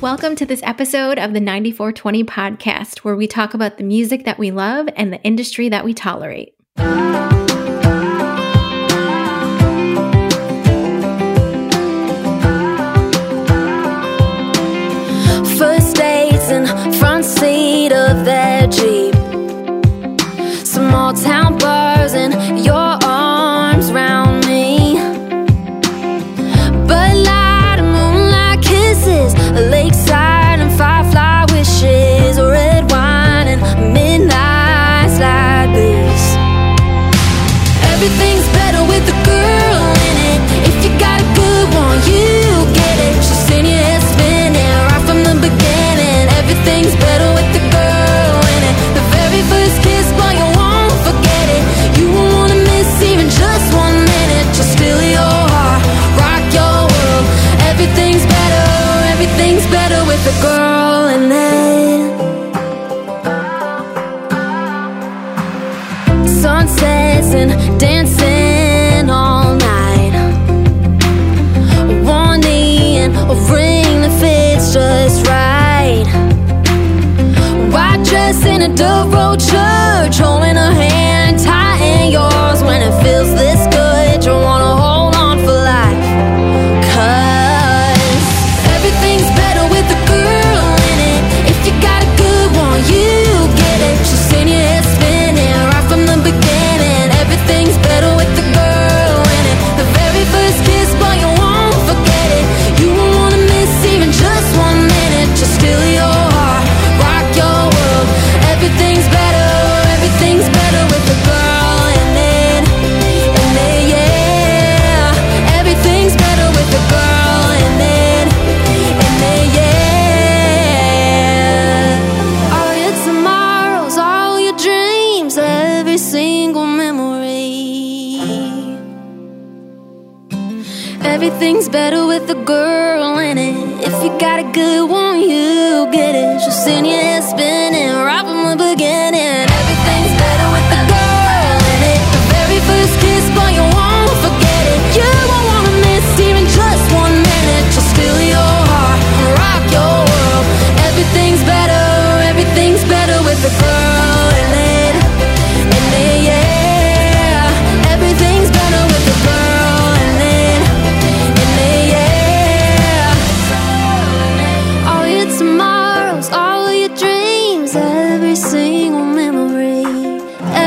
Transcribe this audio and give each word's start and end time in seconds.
Welcome 0.00 0.34
to 0.36 0.46
this 0.46 0.62
episode 0.62 1.18
of 1.18 1.34
the 1.34 1.40
9420 1.40 2.24
podcast, 2.24 2.98
where 3.00 3.14
we 3.14 3.26
talk 3.26 3.52
about 3.52 3.78
the 3.78 3.84
music 3.84 4.24
that 4.24 4.38
we 4.38 4.50
love 4.50 4.88
and 4.96 5.12
the 5.12 5.20
industry 5.22 5.68
that 5.68 5.84
we 5.84 5.92
tolerate. 5.92 6.54
Of 18.10 18.24
their 18.24 18.66
Jeep. 18.66 19.14
Small 20.66 21.12
town 21.12 21.58
bars 21.58 21.79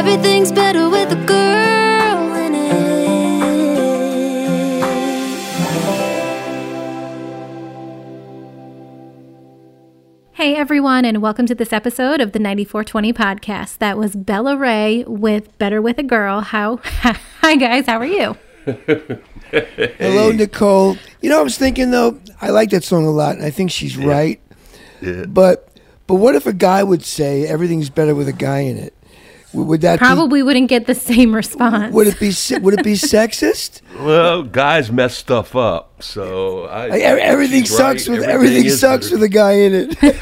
Everything's 0.05 0.51
better 0.51 0.89
with 0.89 1.13
a 1.13 1.25
girl 1.25 2.35
in 2.35 2.53
it. 2.53 2.73
Hey 10.33 10.55
everyone, 10.57 11.05
and 11.05 11.21
welcome 11.21 11.45
to 11.45 11.55
this 11.55 11.71
episode 11.71 12.19
of 12.19 12.33
the 12.33 12.39
9420 12.39 13.13
podcast. 13.13 13.77
That 13.77 13.97
was 13.97 14.17
Bella 14.17 14.57
Raye 14.57 15.05
with 15.05 15.57
Better 15.57 15.81
with 15.81 15.97
a 15.97 16.03
Girl. 16.03 16.41
How 16.41 16.75
hi 16.83 17.55
guys, 17.55 17.85
how 17.85 17.97
are 17.97 18.05
you? 18.05 18.35
Hello, 19.51 20.31
Nicole. 20.33 20.97
You 21.21 21.29
know, 21.29 21.39
I 21.39 21.43
was 21.43 21.57
thinking 21.57 21.91
though, 21.91 22.19
I 22.41 22.49
like 22.49 22.71
that 22.71 22.83
song 22.83 23.05
a 23.05 23.11
lot, 23.11 23.37
and 23.37 23.45
I 23.45 23.51
think 23.51 23.71
she's 23.71 23.95
right. 23.95 24.41
But 25.29 25.69
but 26.07 26.15
what 26.15 26.35
if 26.35 26.45
a 26.45 26.51
guy 26.51 26.83
would 26.83 27.05
say 27.05 27.47
everything's 27.47 27.89
better 27.89 28.13
with 28.13 28.27
a 28.27 28.33
guy 28.33 28.59
in 28.59 28.75
it? 28.77 28.93
W- 29.53 29.69
Would 29.69 29.81
that 29.81 29.99
Probably 29.99 30.41
wouldn't 30.43 30.67
get 30.67 30.87
the 30.87 30.95
same 30.95 31.33
response. 31.33 31.93
would 31.93 32.07
it 32.07 32.19
be 32.19 32.33
would 32.59 32.73
it 32.79 32.83
be 32.83 32.93
sexist? 33.13 33.81
Well, 33.99 34.43
guys 34.43 34.91
mess 34.91 35.15
stuff 35.15 35.55
up, 35.55 36.01
so 36.03 36.65
I, 36.65 36.87
Like, 36.87 36.99
e- 37.01 37.03
everything 37.03 37.65
sucks 37.65 38.07
right. 38.09 38.19
with 38.19 38.27
everything 38.27 38.65
is 38.65 38.79
sucks 38.79 39.07
better. 39.09 39.15
with 39.21 39.23
a 39.23 39.29
guy 39.29 39.51
in 39.53 39.73
it. 39.73 39.97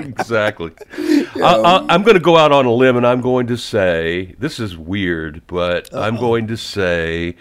exactly. 0.00 0.72
I, 0.98 1.62
I, 1.64 1.86
I'm 1.94 2.02
going 2.02 2.14
to 2.16 2.20
go 2.20 2.36
out 2.36 2.52
on 2.52 2.66
a 2.66 2.72
limb, 2.72 2.96
and 2.96 3.06
I'm 3.06 3.20
going 3.20 3.46
to 3.48 3.56
say 3.56 4.34
this 4.38 4.58
is 4.60 4.76
weird, 4.76 5.42
but 5.46 5.92
I'm 5.94 6.16
going 6.16 6.46
to 6.48 6.56
say 6.56 7.36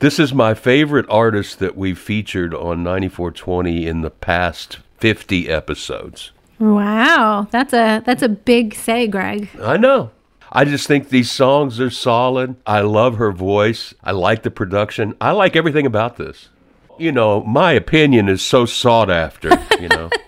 this 0.00 0.18
is 0.18 0.32
my 0.34 0.54
favorite 0.54 1.06
artist 1.08 1.58
that 1.60 1.76
we've 1.76 1.98
featured 1.98 2.54
on 2.54 2.82
9420 2.82 3.86
in 3.86 4.02
the 4.02 4.10
past 4.10 4.78
50 4.98 5.48
episodes. 5.48 6.32
Wow, 6.60 7.48
that's 7.50 7.72
a 7.72 8.02
that's 8.04 8.22
a 8.22 8.28
big 8.28 8.74
say, 8.74 9.06
Greg. 9.06 9.48
I 9.60 9.78
know. 9.78 10.10
I 10.52 10.64
just 10.64 10.86
think 10.86 11.08
these 11.08 11.30
songs 11.30 11.80
are 11.80 11.90
solid. 11.90 12.56
I 12.66 12.80
love 12.80 13.16
her 13.16 13.32
voice. 13.32 13.94
I 14.02 14.10
like 14.10 14.42
the 14.42 14.50
production. 14.50 15.14
I 15.20 15.30
like 15.30 15.56
everything 15.56 15.86
about 15.86 16.16
this. 16.16 16.50
You 16.98 17.12
know, 17.12 17.42
my 17.44 17.72
opinion 17.72 18.28
is 18.28 18.42
so 18.42 18.66
sought 18.66 19.10
after, 19.10 19.50
you 19.80 19.88
know. 19.88 20.10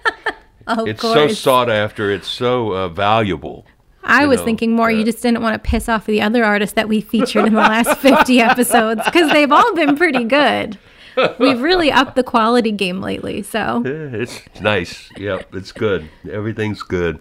Of 0.65 0.87
it's 0.87 1.03
so 1.03 1.27
sought 1.27 1.69
after. 1.69 2.09
It's 2.13 2.29
so 2.29 2.73
uh, 2.73 2.89
valuable. 2.89 3.67
I 4.05 4.27
was 4.27 4.39
know, 4.39 4.45
thinking 4.45 4.77
more. 4.77 4.93
you 4.93 5.03
uh, 5.03 5.07
just 5.07 5.21
didn't 5.21 5.43
want 5.43 5.61
to 5.61 5.71
piss 5.71 5.89
off 5.89 6.07
the 6.07 6.23
other 6.23 6.45
artists 6.45 6.75
that 6.75 6.89
we 6.89 7.01
featured 7.01 7.47
in 7.47 7.55
the 7.55 7.59
last 7.59 7.99
fifty 7.99 8.41
episodes 8.51 9.03
because 9.05 9.33
they've 9.33 9.51
all 9.51 9.75
been 9.75 9.97
pretty 9.97 10.23
good. 10.23 10.79
We've 11.39 11.61
really 11.61 11.91
upped 11.91 12.17
the 12.17 12.23
quality 12.23 12.73
game 12.73 13.01
lately. 13.01 13.43
So 13.43 13.83
it's 13.85 14.41
nice. 14.61 15.09
Yep, 15.17 15.55
it's 15.55 15.73
good. 15.73 16.09
Everything's 16.31 16.83
good. 16.83 17.21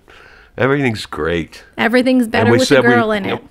Everything's 0.58 1.06
great. 1.06 1.64
everything's 1.78 2.28
better 2.28 2.52
with 2.52 2.70
a 2.72 2.82
girl 2.82 3.10
we, 3.10 3.18
in 3.18 3.26
it. 3.26 3.44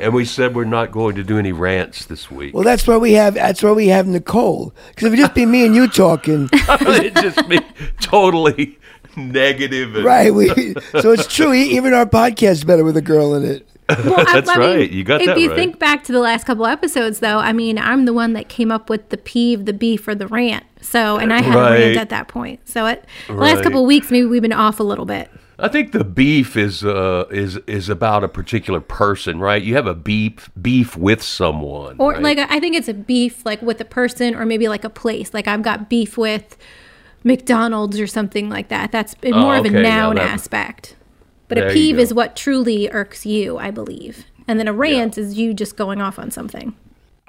And 0.00 0.12
we 0.14 0.24
said 0.24 0.54
we're 0.54 0.64
not 0.64 0.90
going 0.90 1.14
to 1.16 1.22
do 1.22 1.38
any 1.38 1.52
rants 1.52 2.06
this 2.06 2.30
week. 2.30 2.54
well, 2.54 2.64
that's 2.64 2.86
why 2.86 2.96
we 2.96 3.12
have 3.12 3.34
that's 3.34 3.62
why 3.62 3.72
we 3.72 3.88
have 3.88 4.06
Nicole. 4.06 4.74
Because 4.88 5.08
if 5.08 5.12
it 5.14 5.16
just 5.16 5.34
be 5.34 5.46
me 5.46 5.64
and 5.66 5.74
you 5.74 5.88
talking, 5.88 6.48
it 6.52 7.14
just 7.14 7.48
be 7.48 7.60
totally 8.00 8.78
negative. 9.16 9.94
And, 9.94 10.04
right? 10.04 10.34
We 10.34 10.48
so 11.00 11.12
it's 11.12 11.26
true. 11.26 11.52
e- 11.52 11.76
Even 11.76 11.94
our 11.94 12.06
podcast 12.06 12.50
is 12.52 12.64
better 12.64 12.84
with 12.84 12.96
a 12.96 13.02
girl 13.02 13.34
in 13.34 13.44
it. 13.44 13.66
Well, 14.04 14.24
That's 14.32 14.48
I 14.48 14.58
mean, 14.58 14.76
right. 14.78 14.90
You 14.90 15.04
got 15.04 15.20
if 15.20 15.26
that 15.26 15.38
you 15.40 15.48
right. 15.50 15.56
think 15.56 15.78
back 15.78 16.04
to 16.04 16.12
the 16.12 16.20
last 16.20 16.44
couple 16.46 16.66
episodes, 16.66 17.20
though, 17.20 17.38
I 17.38 17.52
mean, 17.52 17.78
I'm 17.78 18.04
the 18.04 18.12
one 18.12 18.32
that 18.34 18.48
came 18.48 18.70
up 18.70 18.88
with 18.90 19.08
the 19.10 19.16
peeve, 19.16 19.64
the 19.66 19.72
beef, 19.72 20.06
or 20.08 20.14
the 20.14 20.26
rant 20.28 20.64
So, 20.80 21.16
and 21.18 21.32
I 21.32 21.42
had 21.42 21.56
a 21.58 21.62
rant 21.72 21.96
at 21.96 22.08
that 22.10 22.28
point. 22.28 22.68
So, 22.68 22.86
it, 22.86 23.04
the 23.26 23.34
last 23.34 23.62
couple 23.62 23.80
of 23.80 23.86
weeks, 23.86 24.10
maybe 24.10 24.26
we've 24.26 24.42
been 24.42 24.52
off 24.52 24.80
a 24.80 24.84
little 24.84 25.04
bit. 25.06 25.30
I 25.62 25.68
think 25.68 25.92
the 25.92 26.04
beef 26.04 26.56
is 26.56 26.82
uh, 26.82 27.26
is 27.30 27.56
is 27.66 27.90
about 27.90 28.24
a 28.24 28.28
particular 28.28 28.80
person, 28.80 29.40
right? 29.40 29.62
You 29.62 29.74
have 29.74 29.86
a 29.86 29.94
beef 29.94 30.48
beef 30.60 30.96
with 30.96 31.22
someone, 31.22 31.96
Or 31.98 32.12
right? 32.12 32.22
like 32.22 32.38
I 32.38 32.58
think 32.60 32.74
it's 32.76 32.88
a 32.88 32.94
beef 32.94 33.44
like 33.44 33.60
with 33.60 33.78
a 33.78 33.84
person 33.84 34.34
or 34.34 34.46
maybe 34.46 34.68
like 34.68 34.84
a 34.84 34.88
place. 34.90 35.34
Like 35.34 35.46
I've 35.46 35.60
got 35.62 35.90
beef 35.90 36.16
with 36.16 36.56
McDonald's 37.24 38.00
or 38.00 38.06
something 38.06 38.48
like 38.48 38.68
that. 38.68 38.90
That's 38.92 39.14
more 39.22 39.56
of 39.56 39.66
a 39.66 39.68
Oh, 39.68 39.70
okay, 39.72 39.82
yeah, 39.82 39.96
noun 39.96 40.16
that- 40.16 40.30
aspect. 40.30 40.96
But 41.50 41.56
There 41.56 41.66
a 41.66 41.68
you 41.68 41.74
peeve 41.74 41.98
is 41.98 42.14
what 42.14 42.36
truly 42.36 42.88
irks 42.90 43.26
you, 43.26 43.58
I 43.58 43.70
believe. 43.70 44.24
And 44.48 44.58
then 44.58 44.66
a 44.68 44.72
rant 44.72 45.18
is 45.18 45.36
you 45.36 45.52
just 45.52 45.76
going 45.76 46.00
off 46.00 46.18
on 46.18 46.30
something. 46.30 46.74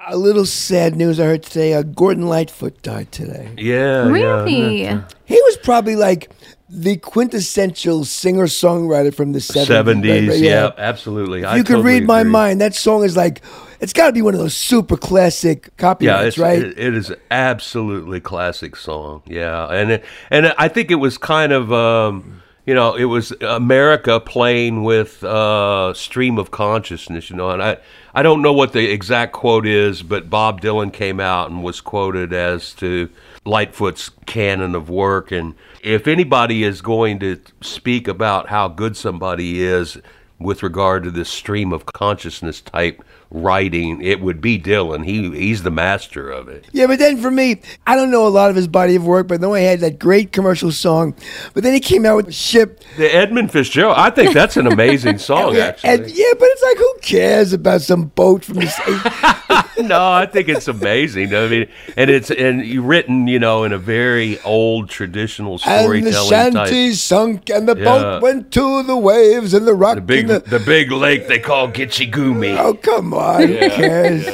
A 0.08 0.16
little 0.16 0.46
sad 0.46 0.96
news 0.96 1.20
I 1.20 1.24
heard 1.26 1.42
today. 1.42 1.74
Uh, 1.74 1.82
Gordon 1.82 2.26
Lightfoot 2.28 2.80
died 2.82 3.12
today. 3.12 3.50
yeah, 3.58 4.06
Really? 4.08 4.82
yeah. 4.82 5.02
He 5.26 5.34
was 5.42 5.56
probably 5.58 5.94
like 5.96 6.30
the 6.68 6.96
quintessential 6.96 8.04
singer 8.04 8.46
songwriter 8.46 9.14
from 9.14 9.32
the 9.32 9.38
70s. 9.38 9.66
Seventies, 9.66 10.28
right? 10.30 10.38
yeah, 10.40 10.70
absolutely. 10.78 11.44
I 11.44 11.56
You 11.56 11.62
could 11.64 11.74
totally 11.76 11.94
read 12.00 12.06
my 12.06 12.20
agree. 12.20 12.30
mind. 12.32 12.60
That 12.60 12.74
song 12.74 13.04
is 13.04 13.16
like, 13.16 13.42
it's 13.80 13.92
got 13.92 14.06
to 14.08 14.12
be 14.12 14.22
one 14.22 14.34
of 14.34 14.40
those 14.40 14.56
super 14.56 14.96
classic 14.96 15.66
Yeah, 15.66 15.70
copyrights, 15.78 16.26
it's, 16.28 16.38
right? 16.38 16.62
it- 16.62 16.78
it 16.78 16.94
is 16.94 17.12
absolutely 17.30 18.20
classic 18.20 18.74
song. 18.76 19.22
Yeah, 19.26 19.66
and 19.66 19.90
it, 19.92 20.04
and 20.30 20.52
I 20.58 20.68
think 20.68 20.90
it 20.90 20.96
was 20.96 21.16
kind 21.18 21.52
of 21.52 21.72
um, 21.72 22.41
you 22.66 22.74
know 22.74 22.94
it 22.94 23.04
was 23.04 23.32
America 23.40 24.20
playing 24.20 24.84
with 24.84 25.22
uh, 25.24 25.92
stream 25.94 26.38
of 26.38 26.50
consciousness. 26.50 27.30
You 27.30 27.36
know, 27.36 27.50
and 27.50 27.62
I 27.62 27.78
I 28.14 28.22
don't 28.22 28.42
know 28.42 28.52
what 28.52 28.72
the 28.72 28.90
exact 28.90 29.32
quote 29.32 29.66
is, 29.66 30.02
but 30.02 30.30
Bob 30.30 30.60
Dylan 30.60 30.92
came 30.92 31.20
out 31.20 31.50
and 31.50 31.62
was 31.62 31.80
quoted 31.80 32.32
as 32.32 32.72
to 32.74 33.08
Lightfoot's 33.44 34.10
canon 34.26 34.74
of 34.74 34.88
work. 34.88 35.32
And 35.32 35.54
if 35.82 36.06
anybody 36.06 36.62
is 36.62 36.82
going 36.82 37.18
to 37.20 37.40
speak 37.60 38.06
about 38.06 38.48
how 38.48 38.68
good 38.68 38.96
somebody 38.96 39.62
is 39.62 39.98
with 40.42 40.62
regard 40.62 41.04
to 41.04 41.10
this 41.10 41.28
stream 41.28 41.72
of 41.72 41.86
consciousness 41.86 42.60
type 42.60 43.02
writing, 43.30 44.02
it 44.02 44.20
would 44.20 44.40
be 44.40 44.58
Dylan. 44.58 45.04
He 45.04 45.30
he's 45.30 45.62
the 45.62 45.70
master 45.70 46.30
of 46.30 46.48
it. 46.48 46.66
Yeah, 46.72 46.86
but 46.86 46.98
then 46.98 47.16
for 47.16 47.30
me, 47.30 47.60
I 47.86 47.96
don't 47.96 48.10
know 48.10 48.26
a 48.26 48.28
lot 48.28 48.50
of 48.50 48.56
his 48.56 48.68
body 48.68 48.94
of 48.96 49.06
work, 49.06 49.26
but 49.28 49.40
then 49.40 49.54
he 49.54 49.64
had 49.64 49.80
that 49.80 49.98
great 49.98 50.32
commercial 50.32 50.70
song. 50.70 51.14
But 51.54 51.62
then 51.62 51.72
he 51.72 51.80
came 51.80 52.04
out 52.04 52.16
with 52.16 52.34
Ship. 52.34 52.82
The 52.96 53.14
Edmund 53.14 53.50
Fitzgerald, 53.50 53.96
I 53.96 54.10
think 54.10 54.34
that's 54.34 54.56
an 54.56 54.66
amazing 54.66 55.18
song. 55.30 55.56
Actually, 55.56 55.90
And 55.90 56.10
yeah, 56.10 56.32
but 56.38 56.48
it's 56.50 56.62
like, 56.62 56.76
who 56.76 56.94
cares 57.00 57.52
about 57.52 57.80
some 57.82 58.06
boat 58.06 58.44
from 58.44 58.56
the 58.56 58.66
sea? 58.66 59.82
no, 59.82 60.10
I 60.12 60.26
think 60.26 60.48
it's 60.48 60.68
amazing. 60.68 61.34
I 61.34 61.48
mean, 61.48 61.68
and 61.96 62.10
it's 62.10 62.30
and 62.30 62.64
you 62.64 62.82
written, 62.82 63.26
you 63.28 63.38
know, 63.38 63.64
in 63.64 63.72
a 63.72 63.78
very 63.78 64.40
old 64.42 64.90
traditional 64.90 65.58
storytelling. 65.58 66.04
And 66.06 66.14
the 66.14 66.28
shanty 66.28 66.88
type. 66.90 66.96
sunk, 66.96 67.50
and 67.50 67.66
the 67.68 67.76
Yeah. 67.76 67.84
boat 67.84 68.22
went 68.22 68.50
to 68.52 68.82
the 68.82 68.96
waves, 68.96 69.54
and 69.54 69.66
the 69.66 69.74
rock. 69.74 69.94
The 69.96 70.00
big, 70.02 70.28
the, 70.40 70.40
the 70.58 70.64
big 70.64 70.90
lake 70.90 71.28
they 71.28 71.38
call 71.38 71.68
Gitche 71.68 72.10
Gumee. 72.10 72.56
oh, 72.58 72.74
come 72.74 73.14
on, 73.14 73.48
who 73.48 73.70
cares? 73.70 74.26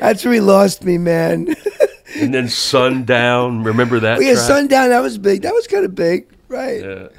That's 0.00 0.24
where 0.24 0.34
he 0.34 0.40
lost 0.40 0.84
me, 0.84 0.98
man. 0.98 1.54
And 2.16 2.32
then 2.32 2.48
Sundown. 2.48 3.62
Remember 3.62 4.00
that? 4.00 4.20
Yeah, 4.20 4.32
track? 4.32 4.46
Sundown, 4.46 4.88
that 4.88 5.00
was 5.00 5.18
big. 5.18 5.42
That 5.42 5.52
was 5.52 5.66
kind 5.66 5.84
of 5.84 5.94
big, 5.94 6.26
right? 6.48 6.82
And 6.82 7.10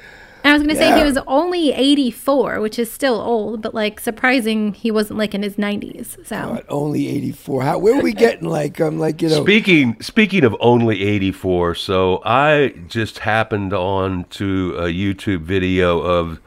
I 0.44 0.52
was 0.52 0.62
going 0.62 0.74
to 0.74 0.76
say 0.76 0.96
he 0.98 1.04
was 1.04 1.18
only 1.26 1.72
84, 1.72 2.60
which 2.60 2.78
is 2.78 2.90
still 2.90 3.14
old, 3.20 3.62
but 3.62 3.74
like 3.74 4.00
surprising 4.00 4.72
he 4.74 4.90
wasn't 4.90 5.18
like 5.18 5.34
in 5.34 5.42
his 5.42 5.56
90s. 5.56 6.26
So, 6.26 6.54
But 6.54 6.66
only 6.68 7.08
84. 7.08 7.62
How, 7.62 7.78
where 7.78 7.98
are 7.98 8.02
we 8.02 8.12
getting? 8.12 8.48
Like, 8.48 8.80
I'm 8.80 8.98
like, 8.98 9.22
you 9.22 9.28
know. 9.28 9.42
Speaking 9.42 10.00
speaking 10.00 10.44
of 10.44 10.56
only 10.60 11.02
84, 11.02 11.74
so 11.76 12.20
I 12.24 12.74
just 12.88 13.20
happened 13.20 13.72
on 13.72 14.24
to 14.30 14.74
a 14.76 14.86
YouTube 14.86 15.42
video 15.42 16.00
of 16.00 16.40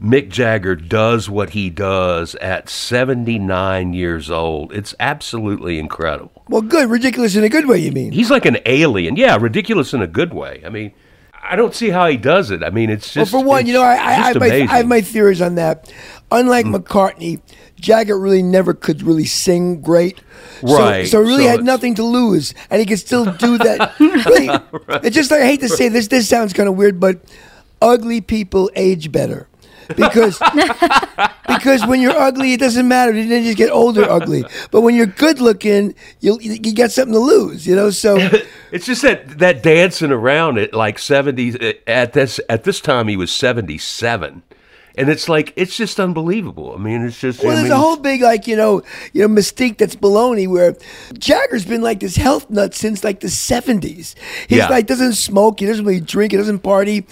Mick 0.00 0.28
Jagger 0.28 0.76
does 0.76 1.28
what 1.28 1.50
he 1.50 1.68
does 1.68 2.36
at 2.36 2.68
79 2.68 3.92
years 3.92 4.30
old, 4.30 4.72
it's 4.72 4.94
absolutely 5.00 5.80
incredible. 5.80 6.44
well, 6.48 6.62
good. 6.62 6.88
Ridiculous 6.88 7.34
in 7.34 7.42
a 7.42 7.48
good 7.48 7.66
way, 7.66 7.78
you 7.78 7.90
mean? 7.90 8.12
He's 8.12 8.30
like 8.30 8.46
an 8.46 8.58
alien. 8.66 9.16
Yeah, 9.16 9.36
ridiculous 9.40 9.92
in 9.92 10.02
a 10.02 10.06
good 10.06 10.32
way. 10.32 10.62
I 10.64 10.68
mean, 10.68 10.92
I 11.48 11.56
don't 11.56 11.74
see 11.74 11.90
how 11.90 12.08
he 12.08 12.16
does 12.16 12.50
it. 12.50 12.62
I 12.62 12.70
mean, 12.70 12.90
it's 12.90 13.12
just. 13.12 13.32
Well, 13.32 13.42
for 13.42 13.46
one, 13.46 13.66
you 13.66 13.72
know, 13.72 13.82
I, 13.82 13.94
I, 13.94 14.08
I, 14.08 14.12
have 14.12 14.36
my. 14.36 14.48
Mm. 14.48 14.68
I 14.68 14.76
have 14.78 14.86
my 14.86 15.00
theories 15.00 15.40
on 15.40 15.54
that. 15.56 15.92
Unlike 16.30 16.66
McCartney, 16.66 17.40
Jagger 17.76 18.18
really 18.18 18.42
never 18.42 18.74
could 18.74 19.02
really 19.02 19.26
sing 19.26 19.80
great. 19.80 20.18
So- 20.60 20.78
Right, 20.78 21.06
So, 21.06 21.22
he 21.22 21.28
really 21.28 21.44
so 21.44 21.50
had 21.50 21.64
nothing 21.64 21.94
to 21.96 22.02
lose, 22.02 22.54
and 22.70 22.80
he 22.80 22.86
could 22.86 22.98
still 22.98 23.24
do 23.32 23.58
that. 23.58 23.94
really, 24.00 24.48
it's 25.06 25.14
just 25.14 25.30
like 25.30 25.40
I 25.42 25.46
hate 25.46 25.60
to 25.60 25.68
say 25.68 25.88
this. 25.88 26.08
This 26.08 26.28
sounds 26.28 26.52
kind 26.52 26.68
of 26.68 26.76
weird, 26.76 26.98
but 26.98 27.20
ugly 27.80 28.20
people 28.20 28.70
age 28.74 29.12
better. 29.12 29.48
Because 29.94 30.38
because 31.48 31.86
when 31.86 32.00
you're 32.00 32.16
ugly, 32.16 32.52
it 32.54 32.60
doesn't 32.60 32.88
matter. 32.88 33.12
You 33.12 33.28
then 33.28 33.44
just 33.44 33.56
get 33.56 33.70
older 33.70 34.02
ugly. 34.04 34.44
But 34.70 34.80
when 34.80 34.94
you're 34.94 35.06
good 35.06 35.40
looking, 35.40 35.94
you 36.20 36.38
you 36.40 36.74
got 36.74 36.90
something 36.90 37.12
to 37.14 37.20
lose. 37.20 37.66
You 37.66 37.76
know. 37.76 37.90
So 37.90 38.16
It's 38.72 38.86
just 38.86 39.02
that 39.02 39.38
that 39.38 39.62
dancing 39.62 40.10
around 40.12 40.58
at 40.58 40.74
like 40.74 40.96
70s 40.98 41.78
at 41.86 42.12
this 42.14 42.40
at 42.48 42.64
this 42.64 42.80
time 42.80 43.08
he 43.08 43.16
was 43.16 43.30
77. 43.30 44.42
And 44.98 45.10
it's 45.10 45.28
like 45.28 45.52
it's 45.56 45.76
just 45.76 46.00
unbelievable. 46.00 46.74
I 46.74 46.78
mean, 46.78 47.02
it's 47.04 47.20
just 47.20 47.42
Well, 47.42 47.52
I 47.52 47.56
there's 47.56 47.64
mean, 47.64 47.72
a 47.72 47.76
whole 47.76 47.98
big 47.98 48.22
like 48.22 48.46
you 48.46 48.56
know 48.56 48.82
you 49.12 49.26
know 49.26 49.32
mystique 49.32 49.76
that's 49.78 49.94
baloney 49.94 50.48
where 50.48 50.74
Jagger's 51.18 51.66
been 51.66 51.82
like 51.82 52.00
this 52.00 52.16
health 52.16 52.48
nut 52.50 52.74
since 52.74 53.04
like 53.04 53.20
the 53.20 53.28
70s. 53.28 54.14
He's 54.48 54.58
Yeah. 54.58 54.68
like 54.68 54.86
doesn't 54.86 55.12
smoke, 55.14 55.60
he 55.60 55.66
doesn't 55.66 55.84
really 55.84 56.00
drink, 56.00 56.32
he 56.32 56.38
doesn't 56.38 56.60
party. 56.60 57.06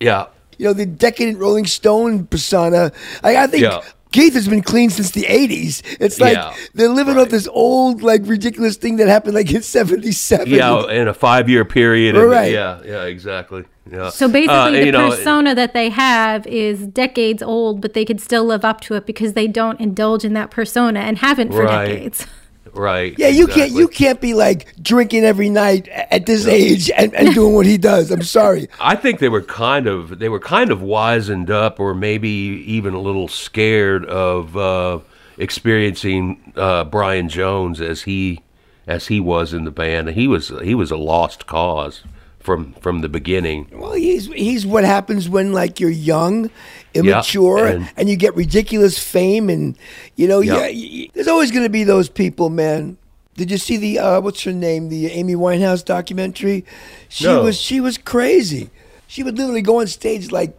yeah. 0.00 0.26
You 0.60 0.66
know 0.66 0.72
the 0.74 0.84
decadent 0.86 1.38
Rolling 1.38 1.66
Stone 1.66 2.26
persona. 2.26 2.92
I, 3.24 3.36
I 3.44 3.46
think. 3.46 3.62
Yeah. 3.62 3.80
Keith 4.12 4.34
has 4.34 4.48
been 4.48 4.60
clean 4.60 4.90
since 4.90 5.12
the 5.12 5.22
80s. 5.22 5.82
It's 6.00 6.18
like 6.18 6.34
Yeah, 6.34 6.52
they're 6.74 6.88
living 6.88 7.14
right. 7.14 7.22
off 7.22 7.28
this 7.28 7.46
old, 7.46 8.02
like, 8.02 8.22
ridiculous 8.24 8.76
thing 8.76 8.96
that 8.96 9.06
happened, 9.06 9.36
like, 9.36 9.52
in 9.52 9.62
77. 9.62 10.48
Yeah, 10.48 10.90
in 10.90 11.06
a 11.06 11.14
5-year 11.14 11.64
period 11.64 12.16
and- 12.16 12.28
Right. 12.28 12.50
Yeah, 12.50 12.80
yeah, 12.84 13.04
exactly. 13.04 13.62
Yeah. 13.88 14.10
so 14.10 14.26
basically, 14.26 14.56
Uh, 14.56 14.70
the 14.72 14.86
you 14.86 14.90
know, 14.90 15.10
persona 15.10 15.54
that 15.54 15.74
they 15.74 15.90
have 15.90 16.44
is 16.48 16.88
decades 16.88 17.40
old, 17.40 17.80
but 17.80 17.92
they 17.94 18.04
could 18.04 18.20
still 18.20 18.44
live 18.44 18.64
up 18.64 18.80
to 18.82 18.94
it 18.94 19.06
because 19.06 19.34
they 19.34 19.46
don't 19.46 19.78
indulge 19.80 20.24
in 20.24 20.32
that 20.34 20.50
persona 20.50 20.98
and 20.98 21.18
haven't 21.18 21.52
for 21.52 21.62
Right. 21.62 21.86
decades. 21.86 22.26
Right. 22.72 23.14
Yeah, 23.18 23.28
you 23.28 23.46
can't 23.46 23.72
you 23.72 23.88
can't 23.88 24.20
be 24.20 24.34
like 24.34 24.74
drinking 24.80 25.24
every 25.24 25.48
night 25.48 25.88
at 25.88 26.26
this 26.26 26.46
age 26.46 26.90
and, 26.96 27.14
and 27.14 27.34
doing 27.34 27.54
what 27.54 27.66
he 27.66 27.78
does. 27.78 28.10
I'm 28.10 28.22
sorry. 28.22 28.68
I 28.80 28.96
think 28.96 29.18
they 29.18 29.28
were 29.28 29.42
kind 29.42 29.86
of 29.86 30.18
they 30.18 30.28
were 30.28 30.40
kind 30.40 30.70
of 30.70 30.82
wizened 30.82 31.50
up, 31.50 31.80
or 31.80 31.94
maybe 31.94 32.28
even 32.28 32.94
a 32.94 33.00
little 33.00 33.28
scared 33.28 34.04
of 34.06 34.56
uh, 34.56 35.00
experiencing 35.38 36.52
uh, 36.56 36.84
Brian 36.84 37.28
Jones 37.28 37.80
as 37.80 38.02
he 38.02 38.40
as 38.86 39.08
he 39.08 39.20
was 39.20 39.52
in 39.52 39.64
the 39.64 39.70
band. 39.70 40.10
He 40.10 40.26
was 40.26 40.52
he 40.62 40.74
was 40.74 40.90
a 40.90 40.96
lost 40.96 41.46
cause 41.46 42.02
from 42.40 42.72
from 42.80 43.00
the 43.02 43.08
beginning. 43.08 43.68
Well, 43.72 43.92
he's 43.92 44.26
he's 44.26 44.66
what 44.66 44.84
happens 44.84 45.28
when 45.28 45.52
like 45.52 45.78
you're 45.80 45.90
young, 45.90 46.50
immature, 46.94 47.66
and- 47.66 47.90
and, 47.96 48.08
you 48.08 48.16
get 48.16 48.34
ridiculous 48.34 48.98
fame, 48.98 49.48
and 49.50 49.76
you 50.16 50.26
know, 50.26 50.40
Yeah. 50.40 50.66
yeah, 50.66 51.08
there's 51.14 51.28
always 51.28 51.50
going 51.50 51.64
to 51.64 51.70
be 51.70 51.84
those 51.84 52.08
people, 52.08 52.48
man. 52.50 52.96
Did 53.36 53.50
you 53.50 53.58
see 53.58 53.76
the 53.76 53.98
uh, 53.98 54.20
what's 54.20 54.42
her 54.44 54.52
name, 54.52 54.88
the 54.88 55.06
Amy 55.12 55.34
Winehouse 55.34 55.84
documentary? 55.84 56.64
She 57.08 57.24
No. 57.24 57.44
was 57.44 57.58
she 57.58 57.80
was 57.80 57.96
crazy. 57.98 58.70
She 59.06 59.22
would 59.22 59.36
literally 59.38 59.62
go 59.62 59.80
on 59.80 59.86
stage 59.86 60.30
like 60.30 60.56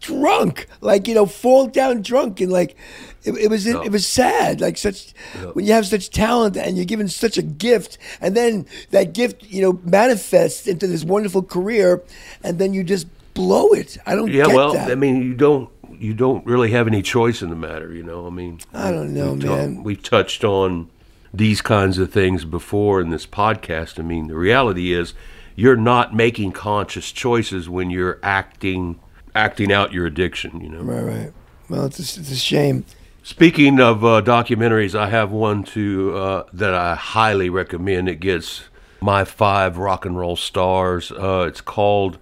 drunk, 0.00 0.66
like 0.80 1.08
you 1.08 1.14
know, 1.14 1.26
fall 1.26 1.66
down 1.66 2.02
drunk, 2.02 2.40
and 2.40 2.52
like 2.52 2.76
it, 3.24 3.32
it 3.36 3.48
was 3.50 3.66
it, 3.66 3.90
was 3.90 4.06
sad. 4.06 4.60
Like 4.60 4.76
such 4.76 5.12
when 5.52 5.66
you 5.66 5.72
have 5.72 5.86
such 5.86 6.10
talent 6.10 6.56
and 6.56 6.76
you're 6.76 6.86
given 6.86 7.08
such 7.08 7.38
a 7.38 7.42
gift, 7.42 7.98
and 8.20 8.36
then 8.36 8.66
that 8.90 9.12
gift 9.12 9.44
you 9.44 9.62
know 9.62 9.80
manifests 9.84 10.66
into 10.66 10.86
this 10.86 11.04
wonderful 11.04 11.42
career, 11.42 12.02
and 12.42 12.58
then 12.58 12.74
you 12.74 12.84
just 12.84 13.06
blow 13.34 13.68
it. 13.68 13.96
I 14.06 14.14
don't 14.14 14.30
Yeah, 14.30 14.46
get 14.46 14.54
well, 14.54 14.72
that. 14.74 14.90
I 14.90 14.94
mean, 14.94 15.22
you 15.22 15.34
don't 15.34 15.70
you 15.98 16.14
don't 16.14 16.44
really 16.46 16.70
have 16.72 16.86
any 16.86 17.02
choice 17.02 17.42
in 17.42 17.50
the 17.50 17.56
matter, 17.56 17.92
you 17.92 18.02
know. 18.02 18.26
I 18.26 18.30
mean, 18.30 18.60
I 18.72 18.90
don't 18.90 19.14
know, 19.14 19.32
we've 19.32 19.44
man. 19.44 19.82
we've 19.82 20.02
touched 20.02 20.44
on 20.44 20.90
these 21.32 21.62
kinds 21.62 21.98
of 21.98 22.12
things 22.12 22.44
before 22.44 23.00
in 23.00 23.10
this 23.10 23.26
podcast. 23.26 23.98
I 23.98 24.02
mean, 24.02 24.26
the 24.26 24.36
reality 24.36 24.92
is 24.92 25.14
you're 25.54 25.76
not 25.76 26.14
making 26.14 26.52
conscious 26.52 27.12
choices 27.12 27.68
when 27.68 27.90
you're 27.90 28.18
acting 28.22 28.98
acting 29.34 29.72
out 29.72 29.92
your 29.92 30.06
addiction, 30.06 30.60
you 30.60 30.68
know. 30.68 30.82
right, 30.82 31.02
right. 31.02 31.32
Well, 31.68 31.86
it's 31.86 31.98
a, 31.98 32.20
it's 32.20 32.30
a 32.30 32.36
shame. 32.36 32.84
Speaking 33.22 33.80
of 33.80 34.04
uh, 34.04 34.22
documentaries, 34.22 34.98
I 34.98 35.08
have 35.10 35.30
one 35.30 35.62
to 35.64 36.16
uh, 36.16 36.44
that 36.52 36.74
I 36.74 36.94
highly 36.94 37.50
recommend. 37.50 38.08
It 38.08 38.16
gets 38.16 38.64
my 39.00 39.24
five 39.24 39.76
rock 39.76 40.04
and 40.04 40.18
roll 40.18 40.36
stars. 40.36 41.12
Uh, 41.12 41.44
it's 41.46 41.60
called 41.60 42.18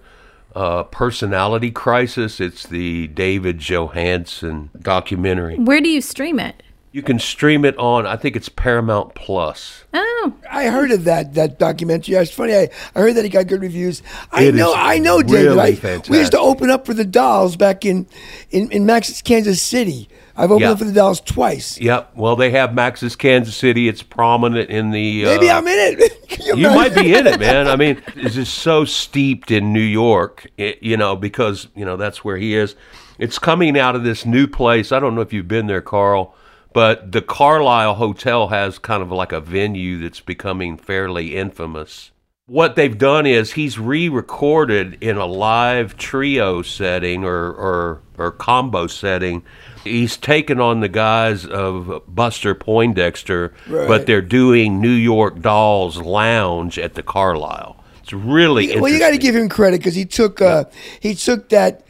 uh, 0.55 0.83
Personality 0.83 1.71
Crisis. 1.71 2.39
It's 2.39 2.67
the 2.67 3.07
David 3.07 3.59
Johansen 3.59 4.69
documentary. 4.79 5.57
Where 5.57 5.81
do 5.81 5.89
you 5.89 6.01
stream 6.01 6.39
it? 6.39 6.61
You 6.91 7.03
can 7.03 7.19
stream 7.19 7.65
it 7.65 7.77
on, 7.77 8.07
I 8.07 8.15
think 8.15 8.35
it's 8.35 8.49
Paramount 8.49 9.13
Plus. 9.13 9.83
Oh, 9.93 10.33
I 10.49 10.65
heard 10.69 10.89
of 10.91 11.03
that 11.03 11.35
that 11.35 11.59
documentary. 11.59 12.15
It's 12.15 12.31
funny. 12.31 12.55
I, 12.55 12.69
I 12.95 12.99
heard 12.99 13.13
that 13.15 13.23
he 13.23 13.29
got 13.29 13.45
good 13.45 13.61
reviews. 13.61 14.01
I 14.31 14.45
It 14.45 14.55
know. 14.55 14.71
is 14.71 14.75
I 14.77 14.97
know, 14.97 15.21
David. 15.21 15.45
really 15.55 15.79
I, 15.83 16.01
we 16.09 16.17
used 16.17 16.31
to 16.31 16.39
open 16.39 16.71
up 16.71 16.87
for 16.87 16.95
the 16.95 17.05
Dolls 17.05 17.55
back 17.55 17.85
in 17.85 18.07
in, 18.49 18.71
in 18.71 18.85
Max's 18.87 19.21
Kansas 19.21 19.61
City. 19.61 20.09
I've 20.35 20.49
opened 20.51 20.61
Yeah. 20.61 20.71
up 20.71 20.79
for 20.79 20.85
the 20.85 20.91
Dolls 20.93 21.21
twice. 21.21 21.79
Yep. 21.79 22.11
Well, 22.15 22.35
they 22.35 22.49
have 22.51 22.73
Max's 22.73 23.15
Kansas 23.15 23.55
City. 23.55 23.87
It's 23.87 24.01
prominent 24.01 24.69
in 24.71 24.89
the. 24.89 25.25
Maybe 25.25 25.49
uh, 25.49 25.57
I'm 25.59 25.67
in 25.67 25.99
it. 25.99 26.27
Can 26.29 26.57
You 26.57 26.69
might 26.69 26.95
be 26.95 27.13
in 27.13 27.27
it, 27.27 27.39
man. 27.39 27.67
I 27.67 27.75
mean, 27.75 28.01
it's 28.15 28.33
just 28.35 28.57
so 28.57 28.83
steeped 28.85 29.51
in 29.51 29.73
New 29.73 29.79
York, 29.81 30.47
i- 30.57 30.77
you 30.81 30.97
know, 30.97 31.15
because, 31.15 31.67
you 31.75 31.85
know, 31.85 31.97
that's 31.97 32.23
where 32.25 32.37
he 32.37 32.55
is. 32.55 32.75
It's 33.19 33.37
coming 33.37 33.77
out 33.77 33.95
of 33.95 34.03
this 34.03 34.25
new 34.25 34.47
place. 34.47 34.91
I 34.91 34.99
don't 34.99 35.13
know 35.13 35.21
if 35.21 35.33
you've 35.33 35.47
been 35.49 35.67
there, 35.67 35.81
Carl, 35.81 36.33
but 36.73 37.11
the 37.11 37.21
Carlyle 37.21 37.95
Hotel 37.95 38.47
has 38.49 38.77
kind 38.79 39.01
of 39.01 39.11
like 39.11 39.31
a 39.31 39.41
venue 39.41 39.99
that's 39.99 40.19
becoming 40.19 40.77
fairly 40.77 41.35
infamous. 41.35 42.11
What 42.45 42.75
they've 42.75 42.97
done 42.97 43.27
is 43.27 43.51
he's 43.53 43.77
re-recorded 43.77 44.97
in 45.01 45.17
a 45.17 45.25
live 45.27 45.97
trio 45.97 46.63
setting 46.63 47.23
or, 47.23 47.51
or, 47.51 48.01
or 48.17 48.31
combo 48.31 48.87
setting. 48.87 49.43
He's 49.83 50.17
taken 50.17 50.59
on 50.59 50.79
the 50.79 50.89
guise 50.89 51.45
of 51.45 52.01
Buster 52.07 52.55
Poindexter, 52.55 53.53
Right. 53.67 53.87
but 53.87 54.07
they're 54.07 54.21
doing 54.21 54.81
New 54.81 54.89
York 54.89 55.41
Dolls 55.41 55.97
Lounge 55.97 56.79
at 56.79 56.95
the 56.95 57.03
Carlyle. 57.03 57.83
It's 58.01 58.13
really 58.13 58.79
Well, 58.79 58.91
you 58.91 58.97
got 58.97 59.11
to 59.11 59.19
give 59.19 59.35
him 59.35 59.47
credit 59.49 59.77
because 59.81 59.93
he 59.93 60.05
took 60.05 60.41
uh, 60.41 60.65
he 60.99 61.13
took 61.13 61.49
that 61.49 61.83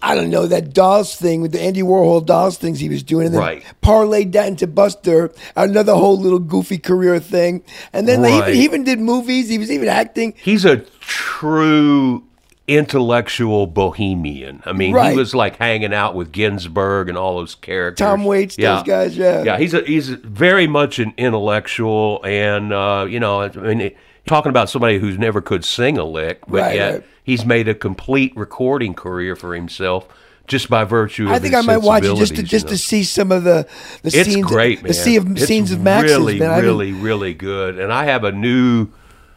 I 0.00 0.14
don't 0.14 0.30
know 0.30 0.46
that 0.46 0.72
Dolls 0.72 1.16
thing 1.16 1.42
with 1.42 1.52
the 1.52 1.60
Andy 1.60 1.82
Warhol 1.82 2.24
Dolls 2.24 2.56
things 2.56 2.78
he 2.78 2.88
was 2.88 3.02
doing, 3.02 3.26
and 3.26 3.34
then 3.34 3.40
Right. 3.42 3.62
parlayed 3.82 4.32
that 4.32 4.46
into 4.48 4.66
Buster, 4.66 5.32
another 5.56 5.94
whole 5.94 6.18
little 6.18 6.38
goofy 6.38 6.78
career 6.78 7.18
thing, 7.18 7.62
and 7.92 8.06
then 8.06 8.22
Right. 8.22 8.54
he, 8.54 8.62
even 8.64 8.84
did 8.84 9.00
movies. 9.00 9.48
He 9.48 9.58
was 9.58 9.70
even 9.72 9.88
acting. 9.88 10.34
He's 10.42 10.64
a 10.64 10.76
true 11.00 12.22
intellectual 12.68 13.66
bohemian. 13.66 14.62
I 14.66 14.72
mean, 14.72 14.92
Right. 14.94 15.12
he 15.12 15.16
was 15.16 15.34
like 15.34 15.56
hanging 15.56 15.94
out 15.94 16.14
with 16.14 16.32
Ginsberg 16.32 17.08
and 17.08 17.16
all 17.16 17.38
those 17.38 17.54
characters. 17.54 18.04
Tom 18.04 18.24
Waits, 18.24 18.56
those 18.56 18.82
guys, 18.82 19.16
yeah. 19.16 19.42
yeah. 19.42 19.58
He's 19.58 19.72
a, 19.74 19.80
he's 19.80 20.08
very 20.10 20.66
much 20.66 20.98
an 20.98 21.14
intellectual, 21.16 22.20
and 22.24 22.72
uh, 22.72 23.06
you 23.08 23.20
know, 23.20 23.40
I 23.42 23.48
mean, 23.48 23.90
talking 24.28 24.50
about 24.50 24.70
somebody 24.70 24.98
who's 24.98 25.18
never 25.18 25.40
could 25.40 25.64
sing 25.64 25.98
a 25.98 26.04
lick, 26.04 26.40
but 26.46 26.60
Right, 26.62 26.74
yet 26.76 26.92
right. 26.94 27.04
he's 27.24 27.44
made 27.44 27.68
a 27.68 27.74
complete 27.74 28.36
recording 28.36 28.94
career 28.94 29.34
for 29.34 29.54
himself 29.54 30.06
just 30.46 30.70
by 30.70 30.84
virtue 30.84 31.24
of. 31.24 31.30
His 31.30 31.36
I 31.36 31.42
think 31.42 31.54
I 31.54 31.60
might 31.62 31.78
watch 31.78 32.04
it 32.04 32.16
just 32.16 32.36
to 32.36 32.42
just 32.42 32.66
you 32.66 32.70
to 32.70 32.78
see 32.78 33.02
some 33.04 33.32
of 33.32 33.44
the 33.44 33.66
the 34.02 34.08
It's 34.18 34.28
scenes, 34.32 34.46
great, 34.46 34.82
man. 34.82 34.88
the 34.88 34.94
sea 34.94 35.16
of 35.16 35.30
It's 35.32 35.44
scenes 35.46 35.72
of 35.72 35.80
Max's. 35.80 36.12
really, 36.12 36.38
man. 36.38 36.50
I 36.50 36.54
haven't- 36.54 36.64
really, 36.70 36.92
really 36.92 37.34
good. 37.34 37.78
And 37.78 37.92
I 37.92 38.04
have 38.04 38.24
a 38.24 38.32
new, 38.32 38.88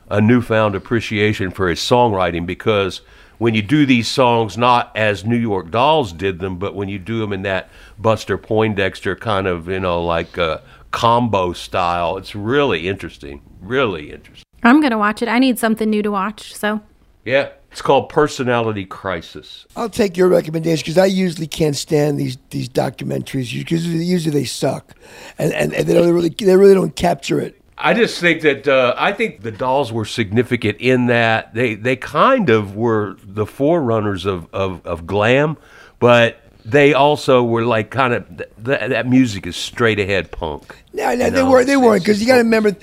a 0.09 0.21
newfound 0.21 0.75
appreciation 0.75 1.51
for 1.51 1.67
his 1.69 1.79
songwriting 1.79 2.45
because 2.45 3.01
when 3.39 3.55
you 3.55 3.61
do 3.63 3.85
these 3.85 4.07
songs 4.07 4.57
not 4.57 4.91
as 4.95 5.25
New 5.25 5.35
York 5.37 5.71
Dolls 5.71 6.13
did 6.13 6.39
them, 6.39 6.57
but 6.57 6.75
when 6.75 6.89
you 6.89 6.99
do 6.99 7.19
them 7.19 7.33
in 7.33 7.41
that 7.41 7.69
Buster 7.97 8.37
Poindexter 8.37 9.15
kind 9.15 9.47
of, 9.47 9.67
you 9.67 9.79
know, 9.79 10.03
like 10.05 10.37
uh, 10.37 10.59
combo 10.91 11.51
style, 11.51 12.17
it's 12.17 12.35
really 12.35 12.87
interesting. 12.87 13.41
Really 13.59 14.11
interesting. 14.11 14.45
I'm 14.63 14.79
going 14.79 14.91
to 14.91 14.97
watch 14.97 15.21
it. 15.21 15.27
I 15.27 15.39
need 15.39 15.59
something 15.59 15.89
new 15.89 16.01
to 16.01 16.11
watch. 16.11 16.55
So, 16.55 16.81
Yeah, 17.25 17.49
it's 17.71 17.81
called 17.81 18.09
Personality 18.09 18.85
Crisis. 18.85 19.65
I'll 19.75 19.89
take 19.89 20.17
your 20.17 20.27
recommendation 20.27 20.83
because 20.83 20.97
I 20.97 21.05
usually 21.05 21.47
can't 21.47 21.75
stand 21.75 22.19
these 22.19 22.37
these 22.49 22.67
documentaries 22.67 23.57
because 23.57 23.87
usually 23.87 24.33
they 24.33 24.45
suck, 24.45 24.95
and 25.37 25.53
and, 25.53 25.73
and 25.73 25.87
they 25.87 25.93
don't 25.93 26.13
really 26.13 26.29
they 26.29 26.55
really 26.55 26.73
don't 26.73 26.95
capture 26.95 27.39
it. 27.39 27.61
I 27.77 27.95
just 27.95 28.19
think 28.19 28.41
that 28.41 28.67
uh, 28.67 28.93
I 28.97 29.11
think 29.11 29.41
the 29.41 29.51
Dolls 29.51 29.91
were 29.91 30.05
significant 30.05 30.77
in 30.79 31.07
that 31.07 31.53
they 31.53 31.75
they 31.75 31.95
kind 31.95 32.49
of 32.49 32.75
were 32.75 33.15
the 33.23 33.45
forerunners 33.45 34.25
of 34.25 34.47
of, 34.53 34.85
of 34.85 35.07
glam, 35.07 35.57
but 35.99 36.41
they 36.65 36.93
also 36.93 37.43
were 37.43 37.63
like 37.65 37.89
kind 37.91 38.13
of 38.13 38.27
th- 38.37 38.49
th- 38.65 38.89
that 38.89 39.07
music 39.07 39.47
is 39.47 39.55
straight 39.55 39.99
ahead 39.99 40.31
punk. 40.31 40.75
No, 40.93 41.15
no, 41.15 41.29
they 41.29 41.43
weren't. 41.43 41.67
They 41.67 41.77
weren't 41.77 42.03
because 42.03 42.21
you 42.21 42.27
got 42.27 42.35
to 42.35 42.43
remember, 42.43 42.71
the 42.71 42.77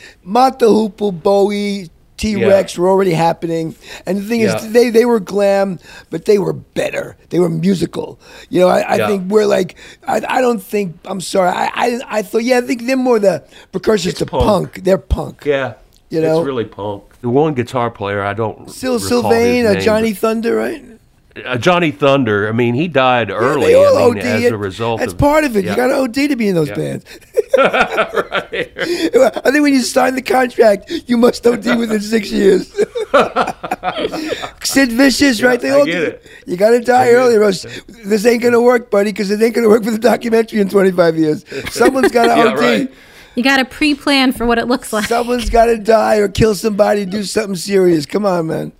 Hoople, 0.67 1.23
Bowie, 1.23 1.91
T 2.17 2.45
Rex 2.45 2.75
Yeah. 2.77 2.83
were 2.83 2.89
already 2.89 3.13
happening, 3.13 3.77
and 4.05 4.19
the 4.19 4.23
thing 4.23 4.41
Yeah. 4.41 4.57
is, 4.57 4.73
they 4.73 4.91
they 4.91 5.05
were 5.05 5.21
glam, 5.21 5.79
but 6.11 6.25
they 6.25 6.39
were 6.39 6.53
better. 6.53 7.17
They 7.31 7.39
were 7.39 7.49
musical. 7.49 8.19
You 8.51 8.61
know, 8.61 8.69
I, 8.69 8.81
I 8.81 8.97
Yeah. 8.97 9.07
think 9.07 9.31
we're 9.31 9.47
like, 9.47 9.77
I, 10.07 10.23
I 10.29 10.41
don't 10.41 10.61
think. 10.63 10.97
I'm 11.05 11.21
sorry. 11.21 11.51
I, 11.51 11.71
I 11.75 12.01
I 12.19 12.23
thought, 12.23 12.43
yeah, 12.45 12.59
I 12.59 12.63
think 12.63 12.87
they're 12.87 12.97
more 12.97 13.19
the 13.21 13.45
precursors 13.71 14.11
It's 14.13 14.19
to 14.19 14.27
punk. 14.27 14.45
punk. 14.45 14.85
They're 14.85 14.99
punk. 14.99 15.45
Yeah, 15.45 15.75
You 16.11 16.21
know? 16.21 16.39
it's 16.41 16.47
really 16.47 16.65
punk. 16.65 17.05
The 17.21 17.29
one 17.29 17.55
guitar 17.55 17.91
player 17.91 18.23
I 18.23 18.33
don't 18.35 18.69
Sil 18.71 18.99
Sylvain, 18.99 19.65
name, 19.65 19.81
Johnny 19.81 20.13
Thunder, 20.13 20.57
right? 20.57 20.85
But- 21.43 21.47
uh, 21.47 21.57
Johnny 21.59 21.91
Thunder. 21.91 22.49
I 22.49 22.53
mean, 22.53 22.75
he 22.75 22.89
died 22.89 23.29
Yeah, 23.31 23.37
early. 23.37 23.67
they 23.69 23.75
all 23.75 23.97
I 23.97 24.15
mean, 24.15 24.19
OD. 24.19 24.27
as 24.27 24.45
It- 24.45 24.53
a 24.53 24.57
result. 24.57 25.01
That's 25.01 25.13
of, 25.13 25.19
part 25.19 25.45
of 25.45 25.57
it. 25.57 25.65
Yeah. 25.65 25.71
You 25.73 25.77
got 25.77 25.87
to 25.89 25.95
OD 25.95 26.29
to 26.29 26.37
be 26.37 26.49
in 26.49 26.55
those 26.55 26.69
Yeah. 26.69 26.75
bands. 26.75 27.05
I 27.59 29.51
think 29.51 29.63
when 29.63 29.73
you 29.75 29.83
sign 29.83 30.15
the 30.15 30.23
contract, 30.23 30.91
you 31.07 31.17
must 31.17 31.47
OD 31.47 31.77
within 31.77 32.01
six 32.01 32.31
years. 32.33 32.73
Sid 34.63 34.93
Vicious, 34.93 35.43
right? 35.43 35.61
They 35.61 35.71
I 35.71 35.75
all 35.79 35.85
get 35.87 35.93
do- 35.93 36.03
it. 36.05 36.27
You 36.47 36.57
got 36.57 36.71
to 36.71 36.81
die 36.81 37.11
early, 37.11 37.35
it. 37.35 37.39
or 37.39 37.51
this 38.05 38.27
ain't 38.27 38.43
gonna 38.43 38.61
work, 38.61 38.91
buddy. 38.91 39.11
Because 39.13 39.31
it 39.31 39.43
ain't 39.43 39.55
gonna 39.55 39.69
work 39.69 39.85
for 39.85 39.91
the 39.91 39.99
documentary 39.99 40.61
in 40.61 40.69
25 40.69 41.17
years. 41.17 41.45
Someone's 41.71 42.13
got 42.13 42.27
to 42.35 42.37
Yeah, 42.43 42.53
OD. 42.53 42.59
right. 42.61 42.93
you 43.35 43.43
got 43.43 43.57
to 43.59 43.65
pre 43.65 43.95
plan 43.95 44.33
for 44.33 44.47
what 44.47 44.59
it 44.59 44.67
looks 44.67 44.93
like. 44.93 45.07
Someone's 45.07 45.51
got 45.51 45.67
to 45.67 45.79
die 45.79 46.17
or 46.17 46.29
kill 46.29 46.55
somebody. 46.55 47.05
Do 47.07 47.23
something 47.25 47.57
serious. 47.57 48.07
Come 48.07 48.27
on, 48.27 48.47
man. 48.47 48.73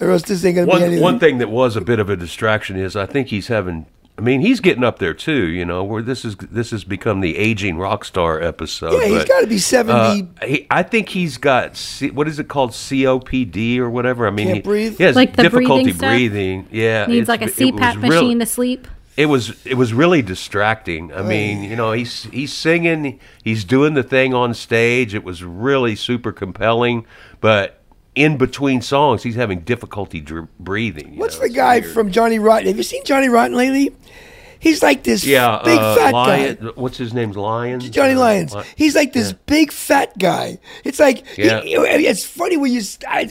Or 0.00 0.10
else 0.10 0.22
this 0.22 0.44
ain't 0.44 0.56
gonna 0.56 0.66
be 0.66 0.70
One 0.72 0.82
anything. 0.82 1.02
one 1.02 1.18
thing 1.18 1.38
that 1.38 1.50
was 1.50 1.76
a 1.76 1.80
bit 1.80 1.98
of 1.98 2.10
a 2.10 2.16
distraction 2.16 2.76
is 2.76 2.96
I 2.96 3.06
think 3.06 3.28
he's 3.28 3.48
having. 3.48 3.86
I 4.16 4.20
mean, 4.20 4.42
he's 4.42 4.60
getting 4.60 4.84
up 4.84 5.00
there 5.00 5.14
too. 5.14 5.46
You 5.48 5.64
know, 5.64 5.82
where 5.82 6.00
this 6.02 6.24
is 6.24 6.36
this 6.36 6.70
has 6.70 6.84
become 6.84 7.20
the 7.20 7.36
aging 7.36 7.78
rock 7.78 8.04
star 8.04 8.40
episode. 8.40 8.92
yeah, 9.00 9.06
he's 9.08 9.18
but, 9.18 9.28
got 9.28 9.40
to 9.40 9.46
be 9.48 9.58
70. 9.58 10.28
uh, 10.40 10.46
he, 10.46 10.66
I 10.70 10.82
think 10.84 11.08
he's 11.08 11.36
got 11.36 11.76
C, 11.76 12.10
what 12.10 12.28
is 12.28 12.38
it 12.38 12.46
called 12.48 12.70
COPD 12.70 13.78
or 13.78 13.90
whatever. 13.90 14.26
I 14.26 14.30
mean, 14.30 14.46
Can't 14.46 14.56
he, 14.58 14.62
breathe? 14.62 14.98
He 14.98 15.04
has 15.04 15.16
Like 15.16 15.34
the 15.36 15.42
difficulty 15.42 15.84
breathing 15.84 15.94
stuff? 15.98 16.10
breathing. 16.10 16.68
Yeah, 16.70 17.06
Needs 17.06 17.28
like 17.28 17.40
a 17.40 17.44
it 17.44 17.50
was 17.50 17.54
CPAP 17.56 17.94
really- 18.02 18.08
machine 18.08 18.38
to 18.40 18.46
sleep. 18.46 18.88
it 19.16 19.26
was 19.26 19.64
it 19.66 19.74
was 19.74 19.92
really 19.92 20.22
distracting. 20.22 21.12
I 21.12 21.22
mean, 21.22 21.64
you 21.64 21.76
know, 21.76 21.92
he's 21.92 22.24
he's 22.24 22.52
singing, 22.52 23.18
he's 23.42 23.64
doing 23.64 23.94
the 23.94 24.02
thing 24.04 24.32
on 24.34 24.54
stage. 24.54 25.14
It 25.14 25.24
was 25.24 25.42
really 25.42 25.96
super 25.96 26.30
compelling, 26.32 27.04
but 27.40 27.80
in 28.14 28.36
between 28.36 28.80
songs, 28.80 29.22
he's 29.22 29.34
having 29.34 29.60
difficulty 29.60 30.20
dr- 30.20 30.48
breathing. 30.58 31.14
you 31.14 31.20
What's 31.20 31.36
know, 31.36 31.42
the 31.48 31.54
guy 31.54 31.80
weird. 31.80 31.92
from 31.92 32.10
Johnny 32.10 32.38
Rotten? 32.38 32.68
Have 32.68 32.76
you 32.76 32.82
seen 32.82 33.04
Johnny 33.04 33.28
Rotten 33.28 33.56
lately? 33.56 33.94
He's 34.64 34.82
like 34.82 35.04
this 35.04 35.26
Yeah, 35.26 35.60
big 35.62 35.78
uh, 35.78 35.96
fat 35.96 36.14
Lion, 36.14 36.54
guy. 36.58 36.70
What's 36.74 36.96
his 36.96 37.12
name? 37.12 37.32
Lions. 37.32 37.86
Johnny 37.90 38.14
Uh, 38.14 38.18
Lyons. 38.20 38.54
He's 38.76 38.94
like 38.96 39.12
this 39.12 39.34
big 39.34 39.70
fat 39.70 40.18
guy. 40.18 40.58
It's 40.84 40.98
like 40.98 41.22
Yeah. 41.36 41.60
know, 41.60 41.84
it's 41.84 42.24
funny 42.24 42.56
when 42.56 42.72
you 42.72 42.80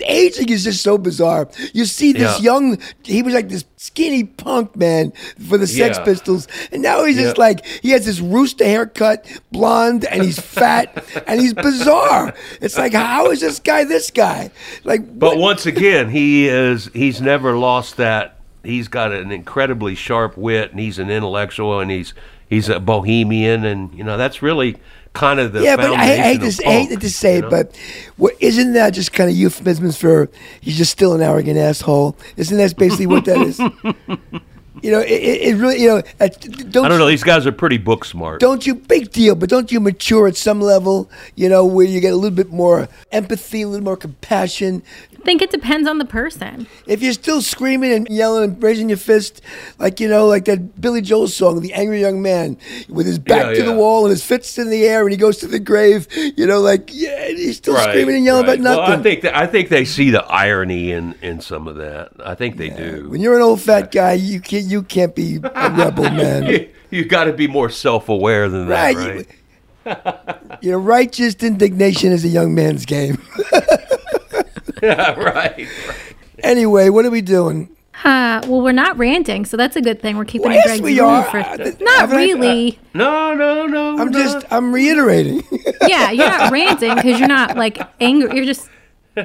aging 0.05 0.49
is 0.49 0.63
just 0.63 0.83
so 0.83 0.99
bizarre. 0.99 1.49
You 1.73 1.85
see 1.85 2.13
this 2.13 2.37
Yeah. 2.39 2.53
young. 2.53 2.77
He 3.03 3.23
was 3.23 3.33
like 3.33 3.49
this 3.49 3.65
skinny 3.77 4.23
punk 4.25 4.75
man 4.75 5.11
for 5.49 5.57
the 5.57 5.65
Sex 5.65 5.97
Yeah. 5.97 6.05
Pistols, 6.05 6.47
and 6.71 6.83
now 6.83 7.03
he's 7.03 7.17
just 7.17 7.39
like 7.39 7.65
he 7.81 7.89
has 7.89 8.05
this 8.05 8.19
rooster 8.19 8.63
haircut, 8.65 9.25
blonde, 9.51 10.05
and 10.05 10.21
he's 10.23 10.39
fat 10.59 11.03
and 11.25 11.41
he's 11.41 11.55
bizarre. 11.55 12.35
It's 12.61 12.77
like 12.77 12.93
how 12.93 13.31
is 13.31 13.41
this 13.41 13.57
guy 13.59 13.85
this 13.85 14.11
guy? 14.11 14.51
Like, 14.83 15.01
But 15.17 15.31
what- 15.31 15.37
once 15.39 15.65
again, 15.65 16.09
he 16.09 16.47
is 16.47 16.91
he's 16.93 17.21
never 17.21 17.57
lost 17.57 17.97
that. 17.97 18.37
He's 18.63 18.87
got 18.87 19.11
an 19.11 19.31
incredibly 19.31 19.95
sharp 19.95 20.37
wit, 20.37 20.71
and 20.71 20.79
he's 20.79 20.99
an 20.99 21.09
intellectual, 21.09 21.79
and 21.79 21.91
he's 21.91 22.13
he's 22.49 22.69
a 22.69 22.79
bohemian, 22.79 23.65
and 23.65 23.93
you 23.93 24.03
know 24.03 24.17
that's 24.17 24.41
really 24.41 24.77
kind 25.13 25.39
of 25.39 25.53
the 25.53 25.63
yeah, 25.63 25.75
but 25.75 25.91
I, 25.91 26.03
I 26.03 26.15
hate 26.15 26.41
to 26.41 26.47
of 26.47 26.53
say- 26.53 26.85
hate 26.85 26.99
to 26.99 27.09
say 27.09 27.37
you 27.37 27.45
it, 27.45 27.49
but 27.49 27.75
what, 28.17 28.35
isn't 28.39 28.73
that 28.73 28.91
just 28.91 29.13
kind 29.13 29.29
of 29.29 29.35
euphemisms 29.35 29.97
for 29.97 30.29
he's 30.61 30.77
just 30.77 30.91
still 30.91 31.13
an 31.13 31.21
arrogant 31.21 31.57
asshole? 31.57 32.17
Isn't 32.37 32.57
that 32.57 32.77
basically 32.77 33.07
what 33.07 33.25
that 33.25 33.37
is? 33.37 33.59
You 34.81 34.91
know, 34.91 34.99
it, 34.99 35.05
it 35.13 35.55
really, 35.55 35.81
you 35.81 35.87
know, 35.87 36.01
don't 36.19 36.85
I 36.85 36.89
don't 36.89 36.99
know. 36.99 37.07
These 37.07 37.23
guys 37.23 37.47
are 37.47 37.53
pretty 37.53 37.77
book 37.77 38.03
smart. 38.03 38.41
don't 38.41 38.67
you 38.67 38.75
big 38.75 39.11
deal 39.11 39.33
but 39.33 39.47
don't 39.47 39.71
you 39.71 39.79
mature 39.79 40.27
at 40.27 40.35
some 40.35 40.59
level 40.59 41.09
you 41.35 41.47
know 41.47 41.63
where 41.65 41.85
you 41.85 42.01
get 42.01 42.11
a 42.11 42.17
little 42.17 42.35
bit 42.35 42.49
more 42.51 42.89
empathy 43.11 43.61
a 43.61 43.67
little 43.67 43.85
more 43.85 43.95
compassion 43.95 44.83
I 45.12 45.12
think 45.23 45.41
it 45.41 45.49
depends 45.51 45.87
on 45.87 45.97
the 45.97 46.05
person. 46.05 46.67
if 46.85 47.01
you're 47.01 47.13
still 47.13 47.41
screaming 47.41 47.91
and 47.93 48.07
yelling 48.09 48.43
and 48.51 48.61
raising 48.63 48.89
your 48.89 48.97
fist 48.97 49.41
like 49.79 49.99
you 49.99 50.07
know 50.07 50.27
like 50.27 50.45
that 50.45 50.79
billy 50.81 51.01
joel 51.01 51.27
song 51.27 51.61
the 51.61 51.73
angry 51.73 51.99
young 52.01 52.21
man 52.21 52.57
with 52.89 53.05
his 53.05 53.17
back 53.19 53.45
Yeah, 53.47 53.53
to 53.53 53.63
the 53.63 53.73
wall 53.73 54.03
and 54.05 54.11
his 54.11 54.23
fists 54.23 54.57
in 54.57 54.69
the 54.69 54.85
air 54.85 55.01
and 55.03 55.11
he 55.11 55.17
goes 55.17 55.37
to 55.37 55.47
the 55.47 55.59
grave 55.59 56.07
you 56.37 56.45
know 56.45 56.59
like 56.61 56.89
yeah 56.93 57.27
he's 57.29 57.57
still 57.57 57.73
Right, 57.75 57.89
screaming 57.89 58.15
and 58.17 58.25
yelling 58.25 58.45
right. 58.45 58.59
about 58.59 58.63
nothing 58.63 58.83
Well, 58.91 58.99
I 58.99 59.03
think 59.03 59.21
that, 59.21 59.35
I 59.37 59.47
think 59.47 59.69
they 59.69 59.85
see 59.85 60.09
the 60.11 60.23
irony 60.25 60.91
in, 60.91 61.15
in 61.21 61.41
some 61.41 61.67
of 61.67 61.77
that. 61.77 62.11
I 62.23 62.35
think 62.35 62.57
they 62.57 62.69
do. 62.69 63.09
when 63.09 63.21
you're 63.21 63.35
an 63.35 63.41
old 63.41 63.61
fat 63.61 63.91
guy 63.91 64.13
you 64.13 64.39
can't 64.41 64.65
you 64.65 64.83
can't 64.83 65.15
be 65.15 65.37
a 65.37 65.69
rebel 65.71 66.03
man 66.11 66.45
you 66.47 66.69
you 66.89 67.05
got 67.05 67.23
to 67.25 67.33
be 67.33 67.47
more 67.47 67.69
self 67.69 68.07
aware 68.09 68.49
than 68.49 68.67
that, 68.67 68.93
Right, 68.95 69.15
you- 69.15 69.25
right? 69.25 69.27
you 70.61 70.71
know 70.71 70.77
righteous 70.77 71.35
indignation 71.35 72.11
is 72.13 72.23
a 72.23 72.29
young 72.29 72.53
man's 72.55 72.85
game 72.85 73.17
Yeah, 74.87 75.13
right. 75.19 75.67
anyway 76.39 76.89
what 76.89 77.05
are 77.05 77.09
we 77.11 77.21
doing 77.21 77.69
Uh, 78.03 78.41
well, 78.47 78.61
we're 78.61 78.71
not 78.73 78.97
ranting, 78.97 79.45
so 79.45 79.55
that's 79.55 79.75
a 79.77 79.81
good 79.81 80.01
thing. 80.01 80.17
We're 80.17 80.25
keeping 80.25 80.47
Well, 80.49 80.55
yes, 80.55 80.65
Greg's 80.65 80.81
we 80.81 80.99
room 80.99 81.09
are. 81.09 81.23
for 81.23 81.37
Uh, 81.39 81.57
th- 81.57 81.79
not 81.79 81.99
haven't 82.01 82.17
I- 82.17 82.21
really. 82.25 82.79
No, 82.93 83.33
no, 83.35 83.65
no. 83.67 83.97
i'm 83.99 84.09
no. 84.11 84.19
just 84.23 84.45
i'm 84.51 84.73
reiterating 84.73 85.43
yeah, 85.87 86.11
you're 86.11 86.27
not 86.27 86.51
ranting 86.51 86.95
because 86.95 87.19
you're 87.19 87.27
not 87.29 87.55
like 87.55 87.77
angry. 88.01 88.35
You're 88.35 88.45
just 88.53 88.67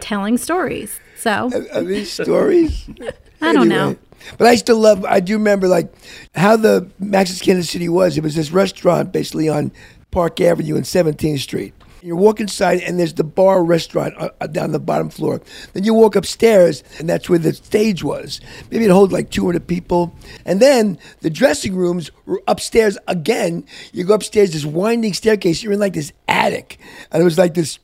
telling 0.00 0.36
stories. 0.38 1.00
So 1.16 1.50
Are 1.74 1.82
these 1.82 2.12
stories? 2.12 2.88
I 3.40 3.52
don't 3.52 3.68
know. 3.68 3.96
But 4.36 4.46
I 4.48 4.54
still 4.56 4.78
love. 4.78 5.04
I 5.04 5.20
do 5.20 5.32
remember 5.34 5.66
like 5.66 5.92
how 6.34 6.56
the 6.56 6.90
Max's 6.98 7.40
Kansas 7.40 7.70
City 7.70 7.88
was. 7.88 8.16
It 8.18 8.22
was 8.22 8.34
this 8.34 8.50
restaurant 8.52 9.12
basically 9.12 9.48
on 9.48 9.72
Park 10.10 10.40
Avenue 10.40 10.76
and 10.76 10.84
17th 10.84 11.38
Street. 11.40 11.72
You 12.02 12.16
walk 12.16 12.40
inside 12.40 12.80
and 12.80 12.98
there's 12.98 13.14
the 13.14 13.24
bar 13.24 13.64
restaurant 13.64 14.14
uh, 14.18 14.30
uh, 14.40 14.46
down 14.46 14.72
the 14.72 14.78
bottom 14.78 15.10
floor. 15.10 15.40
Then 15.72 15.84
you 15.84 15.94
walk 15.94 16.16
upstairs 16.16 16.84
and 16.98 17.08
that's 17.08 17.28
where 17.28 17.38
the 17.38 17.52
stage 17.54 18.04
was. 18.04 18.40
Maybe 18.70 18.84
it 18.84 18.90
holds 18.90 19.12
like 19.12 19.30
200 19.30 19.66
people. 19.66 20.14
And 20.44 20.60
then 20.60 20.98
the 21.20 21.30
dressing 21.30 21.74
rooms 21.74 22.10
were 22.26 22.42
upstairs 22.46 22.98
again. 23.08 23.64
You 23.92 24.04
go 24.04 24.14
upstairs, 24.14 24.52
this 24.52 24.64
winding 24.64 25.14
staircase. 25.14 25.62
You're 25.62 25.72
in 25.72 25.80
like 25.80 25.94
this 25.94 26.12
attic, 26.28 26.78
and 27.10 27.20
it 27.20 27.24
was 27.24 27.38
like 27.38 27.54
this 27.54 27.78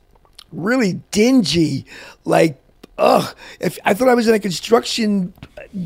really 0.52 1.00
dingy, 1.10 1.86
like 2.24 2.62
ugh. 2.98 3.34
If 3.60 3.78
I 3.84 3.94
thought 3.94 4.08
I 4.08 4.14
was 4.14 4.28
in 4.28 4.34
a 4.34 4.38
construction 4.38 5.32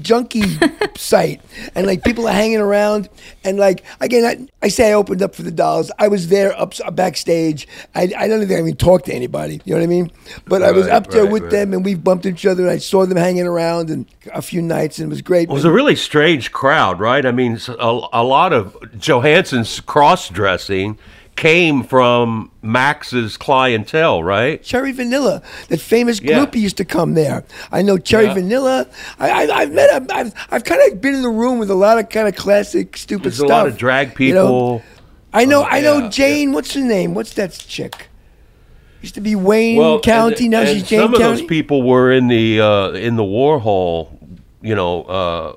junkie 0.01 0.45
site, 0.97 1.41
and 1.75 1.87
like 1.87 2.05
people 2.05 2.27
are 2.27 2.33
hanging 2.33 2.59
around, 2.59 3.09
and 3.45 3.59
like 3.59 3.85
again, 4.01 4.25
I, 4.25 4.67
I 4.67 4.69
say 4.69 4.91
I 4.91 4.95
opened 4.95 5.23
up 5.23 5.35
for 5.35 5.43
the 5.43 5.51
dolls. 5.51 5.91
I 5.99 6.09
was 6.09 6.29
there 6.29 6.59
up 6.59 6.75
backstage. 6.93 7.69
I, 7.95 8.13
I 8.17 8.29
don't 8.29 8.41
think 8.41 8.53
I 8.53 8.59
even 8.59 8.77
talked 8.77 9.07
to 9.07 9.15
anybody. 9.15 9.61
You 9.65 9.75
know 9.75 9.81
what 9.81 9.85
I 9.85 9.89
mean? 9.89 10.11
But 10.47 10.63
I 10.63 10.73
was 10.73 10.87
Right, 10.87 10.95
up 10.95 11.09
there 11.09 11.25
right, 11.25 11.33
with 11.33 11.43
right. 11.45 11.53
them, 11.53 11.73
and 11.73 11.85
we 11.85 11.95
bumped 11.95 12.27
each 12.27 12.47
other, 12.47 12.63
and 12.63 12.71
I 12.71 12.79
saw 12.79 13.07
them 13.07 13.19
hanging 13.19 13.47
around, 13.47 13.91
and 13.91 14.07
a 14.33 14.43
few 14.43 14.63
nights, 14.63 14.99
and 14.99 15.07
it 15.07 15.11
was 15.11 15.23
great. 15.23 15.49
It 15.49 15.53
was 15.53 15.65
a 15.65 15.73
really 15.73 15.97
strange 15.97 16.53
crowd, 16.53 17.01
right? 17.01 17.25
I 17.25 17.33
mean, 17.33 17.59
a 17.79 18.23
lot 18.25 18.53
of 18.53 18.77
Johansen's 18.99 19.81
cross 19.81 20.29
dressing 20.29 20.99
came 21.39 21.85
from 21.85 22.51
Max's 22.63 23.37
clientele, 23.37 24.23
right? 24.23 24.63
Cherry 24.63 24.93
Vanilla, 24.93 25.41
that 25.69 25.81
famous 25.81 26.21
Yeah. 26.21 26.45
groupie 26.45 26.57
used 26.61 26.77
to 26.79 26.85
come 26.85 27.15
there. 27.15 27.45
I 27.73 27.81
know 27.81 27.97
Cherry 27.97 28.27
Yeah. 28.27 28.35
Vanilla. 28.35 28.87
I, 29.19 29.31
I, 29.47 29.57
I've 29.61 29.73
met. 29.73 29.89
I've, 29.91 30.11
I've, 30.11 30.35
I've 30.51 30.65
kind 30.65 30.93
of 30.93 31.01
been 31.01 31.15
in 31.15 31.23
the 31.23 31.29
room 31.31 31.59
with 31.59 31.71
a 31.71 31.75
lot 31.75 31.99
of 31.99 32.09
kind 32.11 32.29
of 32.29 32.35
classic, 32.37 32.97
stupid 32.97 33.25
There's 33.25 33.37
stuff. 33.37 33.49
a 33.49 33.53
lot 33.53 33.67
of 33.69 33.79
drag 33.79 34.19
you 34.21 34.35
know? 34.35 34.45
people. 34.47 34.83
I 35.33 35.45
know. 35.45 35.63
Uh, 35.63 35.69
I 35.71 35.81
know 35.81 35.99
yeah, 35.99 36.09
Jane. 36.09 36.53
What's 36.53 36.75
her 36.75 36.81
name? 36.81 37.15
What's 37.15 37.35
that 37.35 37.53
chick? 37.53 38.09
Used 39.01 39.15
to 39.15 39.21
be 39.21 39.37
Wayne 39.37 39.77
well, 39.79 40.01
County. 40.01 40.47
and, 40.47 40.51
now 40.51 40.61
and 40.63 40.69
she's 40.71 40.89
Jane 40.89 40.99
some 41.01 41.15
of 41.15 41.21
County. 41.21 41.41
those 41.43 41.47
people 41.49 41.83
were 41.83 42.11
in 42.11 42.27
the 42.27 42.61
uh, 42.61 42.91
in 42.91 43.15
the 43.15 43.23
Warhol, 43.23 44.09
you 44.61 44.75
know, 44.75 45.03
uh, 45.05 45.53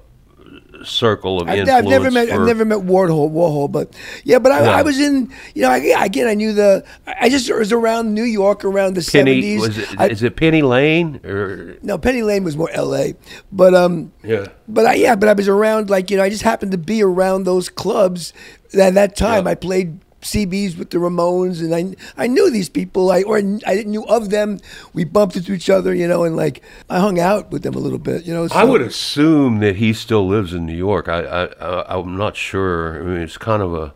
circle 0.85 1.41
of 1.41 1.47
I've, 1.47 1.59
influence. 1.59 1.85
I've 1.85 1.89
never 1.89 2.11
met. 2.11 2.29
I've 2.29 2.47
never 2.47 2.65
met 2.65 2.79
Warhol. 2.79 3.31
Warhol, 3.31 3.71
but 3.71 3.95
yeah, 4.23 4.39
but 4.39 4.51
I. 4.51 4.79
I 4.79 4.81
was 4.83 4.99
in. 4.99 5.31
You 5.53 5.63
know, 5.63 5.69
I, 5.69 5.77
again, 6.05 6.27
I 6.27 6.33
knew 6.33 6.53
the. 6.53 6.83
I 7.05 7.29
just 7.29 7.51
was 7.53 7.71
around 7.71 8.13
New 8.13 8.23
York 8.23 8.63
around 8.63 8.95
the 8.95 9.01
seventies. 9.01 9.77
is 9.77 10.23
it 10.23 10.35
Penny 10.35 10.61
Lane 10.61 11.19
or 11.25 11.77
no, 11.81 11.97
Penny 11.97 12.23
Lane 12.23 12.43
was 12.43 12.57
more 12.57 12.69
L.A. 12.71 13.15
But 13.51 13.73
um, 13.73 14.11
yeah? 14.23 14.47
But 14.67 14.85
I, 14.85 14.93
yeah, 14.95 15.15
but 15.15 15.29
I 15.29 15.33
was 15.33 15.47
around 15.47 15.89
like 15.89 16.09
you 16.09 16.17
know 16.17 16.23
I 16.23 16.29
just 16.29 16.43
happened 16.43 16.71
to 16.71 16.77
be 16.77 17.03
around 17.03 17.43
those 17.43 17.69
clubs 17.69 18.33
at 18.73 18.93
that 18.93 19.15
time. 19.15 19.45
Yeah. 19.45 19.51
I 19.51 19.55
played 19.55 19.99
CBs 20.21 20.77
with 20.77 20.89
the 20.91 20.97
Ramones, 20.97 21.59
and 21.61 21.73
I 21.73 21.95
I 22.23 22.27
knew 22.27 22.49
these 22.51 22.69
people. 22.69 23.11
I 23.11 23.23
or 23.23 23.37
I 23.37 23.41
didn't 23.75 23.91
knew 23.91 24.05
of 24.05 24.29
them. 24.29 24.59
We 24.93 25.03
bumped 25.03 25.35
into 25.35 25.53
each 25.53 25.69
other, 25.69 25.93
you 25.93 26.07
know, 26.07 26.23
and 26.23 26.35
like 26.35 26.61
I 26.89 26.99
hung 26.99 27.19
out 27.19 27.51
with 27.51 27.63
them 27.63 27.73
a 27.75 27.79
little 27.79 27.99
bit, 27.99 28.25
you 28.25 28.33
know. 28.33 28.47
I 28.51 28.63
would 28.63 28.81
assume 28.81 29.59
that 29.59 29.77
he 29.77 29.93
still 29.93 30.27
lives 30.27 30.53
in 30.53 30.65
New 30.65 30.75
York. 30.75 31.07
I, 31.09 31.21
I, 31.23 31.43
I 31.45 31.97
I'm 31.99 32.17
not 32.17 32.35
sure. 32.35 33.01
I 33.01 33.05
mean, 33.05 33.21
it's 33.21 33.37
kind 33.37 33.61
of 33.63 33.73
a 33.73 33.93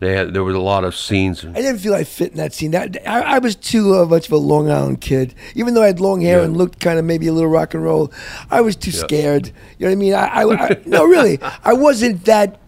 they 0.00 0.14
had 0.16 0.34
there 0.34 0.42
was 0.42 0.54
a 0.56 0.60
lot 0.60 0.82
of 0.84 0.96
scenes. 0.96 1.44
I 1.44 1.52
didn't 1.52 1.78
feel 1.78 1.94
I 1.94 2.02
fit 2.04 2.32
in 2.32 2.36
that 2.38 2.52
scene. 2.52 2.72
That 2.72 2.96
I, 3.08 3.36
I 3.36 3.38
was 3.38 3.54
too 3.54 3.94
uh, 3.94 4.04
much 4.04 4.26
of 4.26 4.32
a 4.32 4.36
Long 4.36 4.68
Island 4.70 5.00
kid. 5.00 5.32
Even 5.54 5.74
though 5.74 5.82
I 5.82 5.86
had 5.86 6.00
long 6.00 6.20
hair 6.22 6.38
Yeah. 6.38 6.44
and 6.44 6.56
looked 6.56 6.80
kind 6.80 6.98
of 6.98 7.04
maybe 7.04 7.28
a 7.28 7.32
little 7.32 7.48
rock 7.48 7.72
and 7.72 7.84
roll, 7.84 8.12
I 8.50 8.60
was 8.62 8.74
too 8.74 8.90
Yeah. 8.90 8.98
scared. 8.98 9.46
You 9.78 9.86
know 9.86 9.90
what 9.90 9.92
I 9.92 9.94
mean? 9.94 10.14
I, 10.14 10.26
I, 10.26 10.66
I 10.66 10.80
no, 10.86 11.04
really, 11.04 11.38
I 11.64 11.72
wasn't 11.72 12.24
that. 12.24 12.58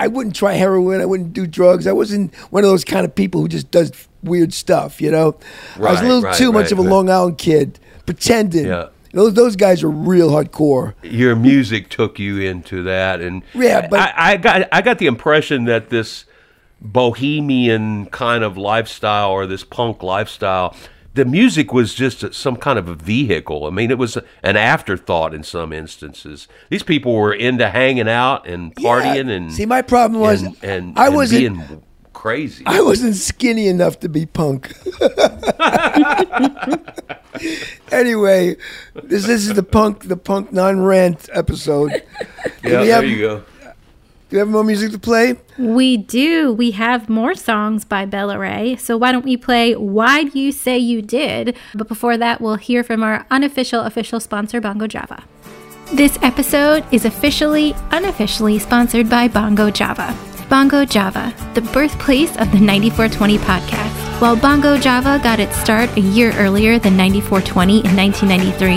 I 0.00 0.08
wouldn't 0.08 0.34
try 0.34 0.54
heroin. 0.54 1.00
I 1.00 1.06
wouldn't 1.06 1.32
do 1.32 1.46
drugs. 1.46 1.86
I 1.86 1.92
wasn't 1.92 2.34
one 2.50 2.64
of 2.64 2.70
those 2.70 2.84
kind 2.84 3.04
of 3.04 3.14
people 3.14 3.40
who 3.40 3.48
just 3.48 3.70
does 3.70 3.92
weird 4.22 4.52
stuff. 4.52 5.00
You 5.00 5.10
know, 5.10 5.38
I 5.76 5.92
was 5.92 6.00
a 6.00 6.04
little 6.04 6.22
right, 6.22 6.36
too 6.36 6.52
much 6.52 6.64
right, 6.64 6.72
of 6.72 6.78
a. 6.78 6.82
Long 6.82 7.08
Island 7.08 7.38
kid, 7.38 7.78
pretending. 8.06 8.66
Yeah. 8.66 8.88
Those 9.12 9.34
those 9.34 9.54
guys 9.54 9.84
are 9.84 9.90
real 9.90 10.30
hardcore. 10.30 10.94
Your 11.02 11.36
music 11.36 11.88
took 11.88 12.18
you 12.18 12.40
into 12.40 12.82
that, 12.82 13.20
and 13.20 13.42
Yeah, 13.54 13.86
but- 13.86 14.00
I, 14.00 14.32
I 14.32 14.36
got 14.36 14.68
I 14.72 14.82
got 14.82 14.98
the 14.98 15.06
impression 15.06 15.64
that 15.66 15.88
this 15.90 16.24
bohemian 16.80 18.06
kind 18.06 18.44
of 18.44 18.58
lifestyle 18.58 19.30
or 19.30 19.46
this 19.46 19.64
punk 19.64 20.02
lifestyle. 20.02 20.76
The 21.14 21.24
music 21.24 21.72
was 21.72 21.94
just 21.94 22.34
some 22.34 22.56
kind 22.56 22.78
of 22.78 22.88
a 22.88 22.94
vehicle. 22.94 23.66
I 23.66 23.70
mean, 23.70 23.90
it 23.92 23.98
was 23.98 24.18
an 24.42 24.56
afterthought 24.56 25.32
in 25.32 25.42
some 25.44 25.72
instances. 25.72 26.48
These 26.70 26.82
people 26.82 27.14
were 27.14 27.32
into 27.32 27.70
hanging 27.70 28.08
out 28.08 28.46
and 28.48 28.74
partying 28.74 29.26
Yeah. 29.28 29.34
and 29.34 29.52
See, 29.52 29.64
my 29.66 29.82
problem 29.82 30.20
was 30.20 30.42
and, 30.42 30.56
and, 30.62 30.98
I 30.98 31.08
wasn't 31.10 31.40
being 31.58 31.82
crazy. 32.12 32.64
I 32.66 32.80
wasn't 32.80 33.14
skinny 33.14 33.68
enough 33.68 34.00
to 34.00 34.08
be 34.08 34.26
punk. 34.26 34.72
anyway, 37.92 38.56
this 38.94 39.26
this 39.26 39.46
is 39.46 39.54
the 39.54 39.62
punk 39.62 40.08
the 40.08 40.16
punk 40.16 40.52
non 40.52 40.80
rant 40.80 41.28
episode. 41.32 41.90
yeah, 41.92 42.02
there 42.62 42.86
have- 42.86 43.04
you 43.06 43.18
go. 43.20 43.42
Do 44.34 44.38
you 44.38 44.40
have 44.40 44.50
more 44.50 44.64
music 44.64 44.90
to 44.90 44.98
play? 44.98 45.36
We 45.58 45.96
do. 45.96 46.52
We 46.52 46.72
have 46.72 47.08
more 47.08 47.36
songs 47.36 47.84
by 47.84 48.04
Bella 48.04 48.36
Raye. 48.36 48.74
So 48.74 48.96
why 48.96 49.12
don't 49.12 49.24
we 49.24 49.36
play 49.36 49.76
Why 49.76 50.24
Do 50.24 50.36
You 50.40 50.50
Say 50.50 50.76
You 50.76 51.02
Did? 51.02 51.56
But 51.72 51.86
before 51.86 52.16
that, 52.16 52.40
we'll 52.40 52.56
hear 52.56 52.82
from 52.82 53.04
our 53.04 53.24
unofficial 53.30 53.82
official 53.82 54.18
sponsor, 54.18 54.60
Bongo 54.60 54.88
Java. 54.88 55.22
This 55.92 56.18
episode 56.20 56.84
is 56.90 57.04
officially, 57.04 57.76
unofficially 57.92 58.58
sponsored 58.58 59.08
by 59.08 59.28
Bongo 59.28 59.70
Java. 59.70 60.12
Bongo 60.48 60.84
Java, 60.84 61.34
the 61.54 61.60
birthplace 61.60 62.30
of 62.36 62.50
the 62.52 62.60
9420 62.60 63.38
podcast. 63.38 64.20
While 64.20 64.36
Bongo 64.36 64.78
Java 64.78 65.20
got 65.22 65.40
its 65.40 65.56
start 65.56 65.96
a 65.96 66.00
year 66.00 66.32
earlier 66.34 66.78
than 66.78 66.96
9420 66.96 67.78
in 67.84 67.96
1993, 67.96 68.72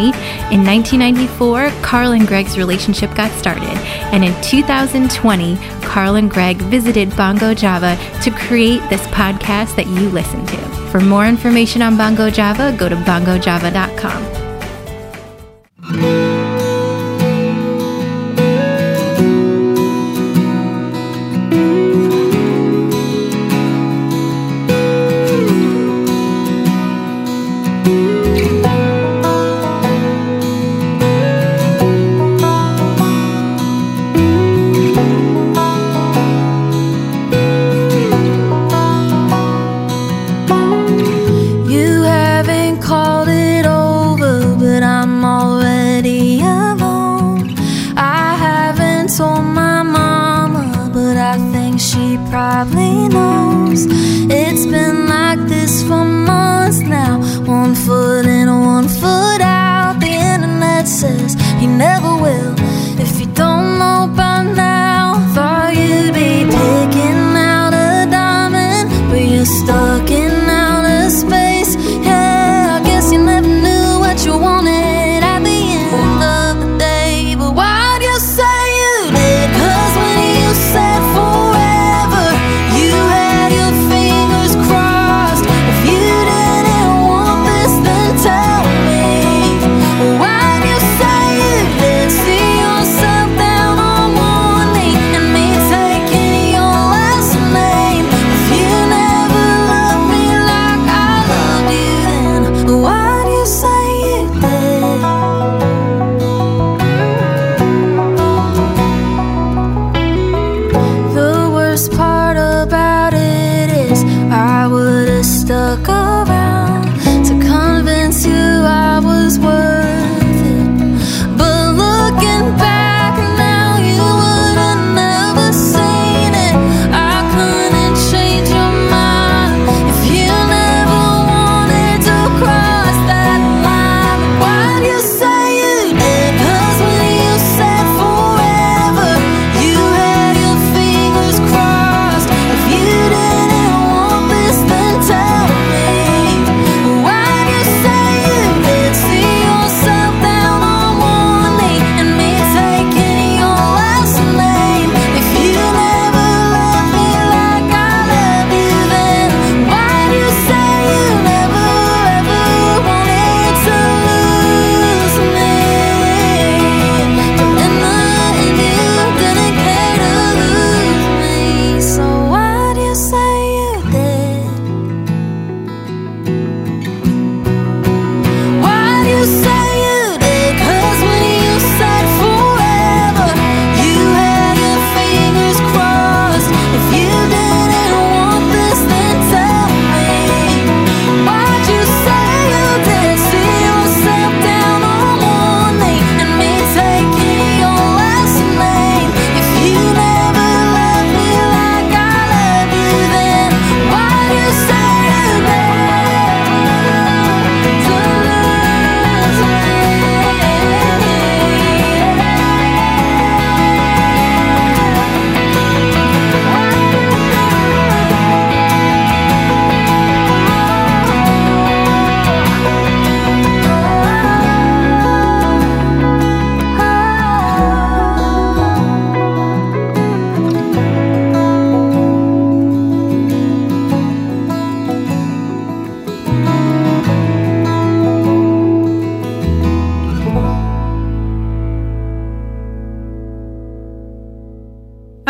in 0.56 0.66
1994, 0.66 1.70
Carl 1.82 2.12
and 2.14 2.28
Greg's 2.28 2.58
relationship 2.58 3.14
got 3.16 3.32
started. 3.32 3.70
And 4.14 4.24
in 4.24 4.34
2020, 4.42 5.58
Carl 5.82 6.16
and 6.16 6.32
Greg 6.32 6.58
visited 6.58 7.16
Bongo 7.16 7.54
Java 7.54 7.96
to 8.24 8.32
create 8.32 8.82
this 8.90 9.06
podcast 9.08 9.76
that 9.76 9.88
you 9.88 10.10
listen 10.10 10.46
to. 10.46 10.58
For 10.92 11.00
more 11.02 11.28
information 11.28 11.82
on 11.82 11.98
Bongo 11.98 12.30
Java, 12.30 12.76
go 12.78 12.90
to 12.90 12.96
bongojava.com. 12.96 14.38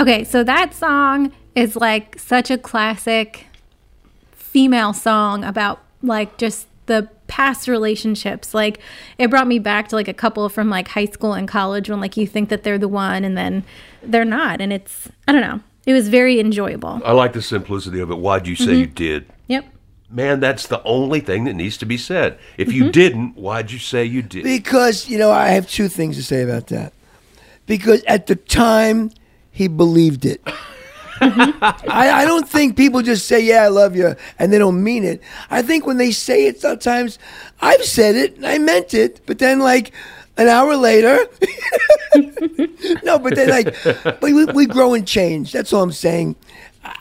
Okay, 0.07 0.23
so 0.23 0.41
that 0.41 0.73
song 0.73 1.33
is 1.53 1.75
like 1.75 2.17
such 2.17 2.49
a 2.49 2.57
classic 2.57 3.47
female 4.31 4.93
song 4.93 5.43
about 5.43 5.81
like 6.01 6.37
just 6.37 6.65
the 6.85 7.09
past 7.27 7.67
relationships. 7.67 8.53
Like 8.53 8.79
it 9.17 9.29
brought 9.29 9.47
me 9.47 9.59
back 9.59 9.89
to 9.89 9.97
like 9.97 10.07
a 10.07 10.13
couple 10.13 10.47
from 10.47 10.69
like 10.69 10.87
high 10.87 11.07
school 11.07 11.33
and 11.33 11.45
college 11.45 11.89
when 11.89 11.99
like 11.99 12.15
you 12.15 12.25
think 12.25 12.47
that 12.47 12.63
they're 12.63 12.77
the 12.77 12.87
one 12.87 13.25
and 13.25 13.37
then 13.37 13.65
they're 14.01 14.23
not. 14.23 14.61
And 14.61 14.71
it's, 14.71 15.09
I 15.27 15.33
don't 15.33 15.41
know, 15.41 15.59
it 15.85 15.91
was 15.91 16.07
very 16.07 16.39
enjoyable. 16.39 17.01
I 17.03 17.11
like 17.11 17.33
the 17.33 17.41
simplicity 17.41 17.99
of 17.99 18.09
it. 18.09 18.17
Why'd 18.17 18.47
you 18.47 18.55
say 18.55 18.67
mm-hmm. 18.67 18.79
you 18.79 18.87
did? 18.87 19.25
Yep. 19.47 19.65
Man, 20.09 20.39
that's 20.39 20.67
the 20.67 20.81
only 20.83 21.19
thing 21.19 21.43
that 21.43 21.53
needs 21.53 21.75
to 21.79 21.85
be 21.85 21.97
said. 21.97 22.39
If 22.57 22.71
you 22.71 22.83
mm-hmm. 22.83 22.91
didn't, 22.91 23.35
why'd 23.35 23.71
you 23.71 23.79
say 23.79 24.05
you 24.05 24.21
did? 24.21 24.45
Because, 24.45 25.09
you 25.09 25.17
know, 25.17 25.31
I 25.31 25.49
have 25.49 25.69
two 25.69 25.89
things 25.89 26.15
to 26.15 26.23
say 26.23 26.43
about 26.43 26.67
that. 26.67 26.93
Because 27.65 28.05
at 28.05 28.27
the 28.27 28.37
time, 28.37 29.11
he 29.57 29.67
believed 29.67 30.23
it. 30.23 30.39
I, 31.19 31.81
I 31.89 32.25
don't 32.25 32.47
think 32.47 32.77
people 32.77 33.01
just 33.01 33.25
say, 33.25 33.43
Yeah, 33.43 33.63
I 33.63 33.69
love 33.69 33.95
you, 33.95 34.15
and 34.37 34.53
they 34.53 34.59
don't 34.59 34.83
mean 34.83 35.03
it. 35.03 35.19
I 35.49 35.63
think 35.63 35.87
when 35.87 35.97
they 35.97 36.11
say 36.11 36.45
it, 36.45 36.61
sometimes 36.61 37.17
I've 37.59 37.83
said 37.83 38.15
it, 38.15 38.35
and 38.35 38.45
I 38.45 38.59
meant 38.59 38.93
it, 38.93 39.21
but 39.25 39.39
then, 39.39 39.59
like, 39.59 39.93
an 40.37 40.47
hour 40.47 40.75
later, 40.75 41.25
no, 43.03 43.17
but 43.17 43.35
then, 43.35 43.49
like, 43.49 43.75
but 43.83 44.21
we, 44.21 44.45
we 44.45 44.67
grow 44.67 44.93
and 44.93 45.07
change. 45.07 45.53
That's 45.53 45.73
all 45.73 45.81
I'm 45.81 45.91
saying. 45.91 46.35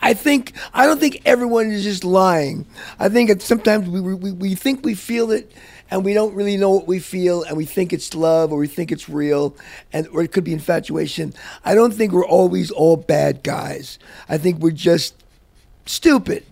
I 0.01 0.15
think 0.15 0.53
I 0.73 0.87
don't 0.87 0.99
think 0.99 1.21
everyone 1.25 1.69
is 1.69 1.83
just 1.83 2.03
lying. 2.03 2.65
I 2.99 3.07
think 3.07 3.39
sometimes 3.39 3.87
we, 3.87 4.01
we 4.01 4.31
we 4.31 4.55
think 4.55 4.83
we 4.83 4.95
feel 4.95 5.29
it, 5.31 5.51
and 5.89 6.03
we 6.03 6.13
don't 6.13 6.33
really 6.35 6.57
know 6.57 6.71
what 6.71 6.87
we 6.87 6.99
feel, 6.99 7.43
and 7.43 7.55
we 7.57 7.65
think 7.65 7.93
it's 7.93 8.13
love 8.13 8.51
or 8.51 8.57
we 8.59 8.67
think 8.67 8.91
it's 8.91 9.07
real, 9.09 9.55
and 9.93 10.07
or 10.09 10.21
it 10.23 10.31
could 10.31 10.43
be 10.43 10.53
infatuation. 10.53 11.33
I 11.63 11.75
don't 11.75 11.93
think 11.93 12.11
we're 12.11 12.25
always 12.25 12.71
all 12.71 12.97
bad 12.97 13.43
guys. 13.43 13.97
I 14.27 14.37
think 14.37 14.59
we're 14.59 14.71
just 14.71 15.15
stupid. 15.85 16.43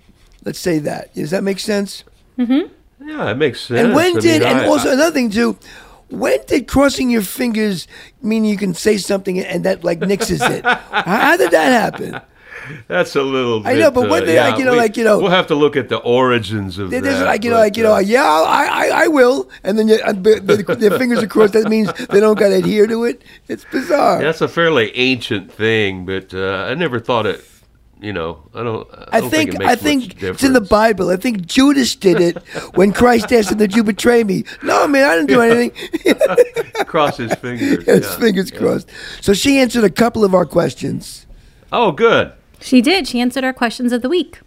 Let's 0.44 0.60
say 0.60 0.80
that. 0.80 1.14
Does 1.16 1.32
that 1.32 1.44
make 1.44 1.60
sense? 1.60 2.04
Mm-hmm. 2.38 3.08
yeah, 3.10 3.32
it 3.32 3.36
makes 3.38 3.62
sense. 3.62 3.80
And 3.80 3.96
when 3.96 4.06
I 4.12 4.14
mean, 4.14 4.22
did? 4.22 4.42
and 4.44 4.60
I- 4.60 4.68
also 4.68 4.90
I- 4.90 4.94
another 4.94 5.12
thing 5.14 5.30
too. 5.30 5.58
When 6.10 6.38
did 6.46 6.68
crossing 6.68 7.10
your 7.10 7.24
fingers 7.24 7.88
mean 8.22 8.46
you 8.46 8.58
can 8.58 8.76
say 8.76 8.98
something 8.98 9.40
and 9.40 9.66
that 9.66 9.84
like 9.84 10.00
nixes 10.02 10.48
it? 10.50 10.64
how, 10.64 10.80
how 11.02 11.36
did 11.38 11.50
that 11.52 11.72
happen? 11.72 12.22
That's 12.88 13.16
a 13.16 13.22
little. 13.22 13.60
Bit, 13.62 13.70
I 13.70 13.74
know, 13.80 13.92
but 13.92 14.08
uh, 14.08 14.10
when 14.10 14.26
they, 14.26 14.40
like, 14.40 14.58
you 14.58 14.66
know, 14.66 14.72
we- 14.72 14.78
like, 14.78 14.98
you 14.98 15.04
know- 15.04 15.20
we'll 15.20 15.30
have 15.32 15.48
to 15.48 15.56
look 15.56 15.76
at 15.76 15.90
the 15.90 15.98
origins 15.98 16.78
of 16.78 16.90
There's 16.90 17.04
that. 17.04 17.26
like 17.26 17.44
you 17.44 17.50
know, 17.52 17.58
like 17.58 17.78
you 17.78 17.84
know, 17.84 17.94
uh, 17.96 18.00
yeah, 18.00 18.24
I, 18.24 18.66
I, 18.90 19.04
I 19.04 19.08
will, 19.08 19.50
and 19.64 19.78
then 19.78 19.88
you, 19.88 19.96
uh, 20.04 20.12
the, 20.14 20.40
the, 20.40 20.76
their 20.76 20.98
fingers 20.98 21.24
are 21.24 21.28
crossed. 21.28 21.54
That 21.54 21.70
means 21.70 21.92
they 22.08 22.20
don't 22.20 22.38
got 22.38 22.50
to 22.50 22.56
adhere 22.56 22.88
to 22.88 23.04
it. 23.06 23.24
It's 23.48 23.66
bizarre. 23.72 24.22
that's 24.22 24.42
a 24.42 24.48
fairly 24.48 24.96
ancient 24.98 25.52
thing, 25.52 26.06
but 26.06 26.34
uh, 26.34 26.68
I 26.70 26.74
never 26.76 27.00
thought 27.00 27.26
it. 27.26 27.44
You 28.02 28.12
know, 28.12 28.50
I 28.54 28.62
don't. 28.62 28.88
I, 28.94 29.06
I 29.18 29.22
don't 29.22 29.30
think, 29.30 29.56
it 29.56 29.62
I 29.62 29.76
think 29.76 30.22
it's 30.22 30.44
in 30.44 30.52
the. 30.52 30.60
Bible. 30.62 31.10
I 31.10 31.16
think 31.16 31.46
Judas 31.46 31.96
did 31.96 32.20
it 32.20 32.38
when 32.76 32.92
Christ 32.92 33.32
asked 33.32 33.52
him, 33.52 33.58
"Did 33.58 33.74
you 33.74 33.86
betray 33.86 34.24
me?" 34.26 34.44
No, 34.62 34.86
man, 34.86 35.10
I 35.10 35.16
didn't 35.16 35.30
do 35.30 35.40
anything. 35.42 36.16
Cross 36.86 37.18
his 37.18 37.34
fingers. 37.36 37.86
His 37.86 38.06
yeah, 38.06 38.20
fingers 38.20 38.52
yeah. 38.52 38.60
crossed. 38.60 38.90
So 39.22 39.34
she 39.34 39.60
answered 39.60 39.86
a 39.86 39.90
couple 39.90 40.26
of 40.26 40.36
our 40.36 40.46
questions. 40.46 41.26
Oh, 41.72 41.94
good. 41.94 42.34
She 42.66 42.82
did. 42.82 43.08
She 43.08 43.20
answered 43.22 43.44
our 43.44 43.54
questions 43.54 43.92
of 43.92 44.02
the 44.02 44.10
week. 44.10 44.40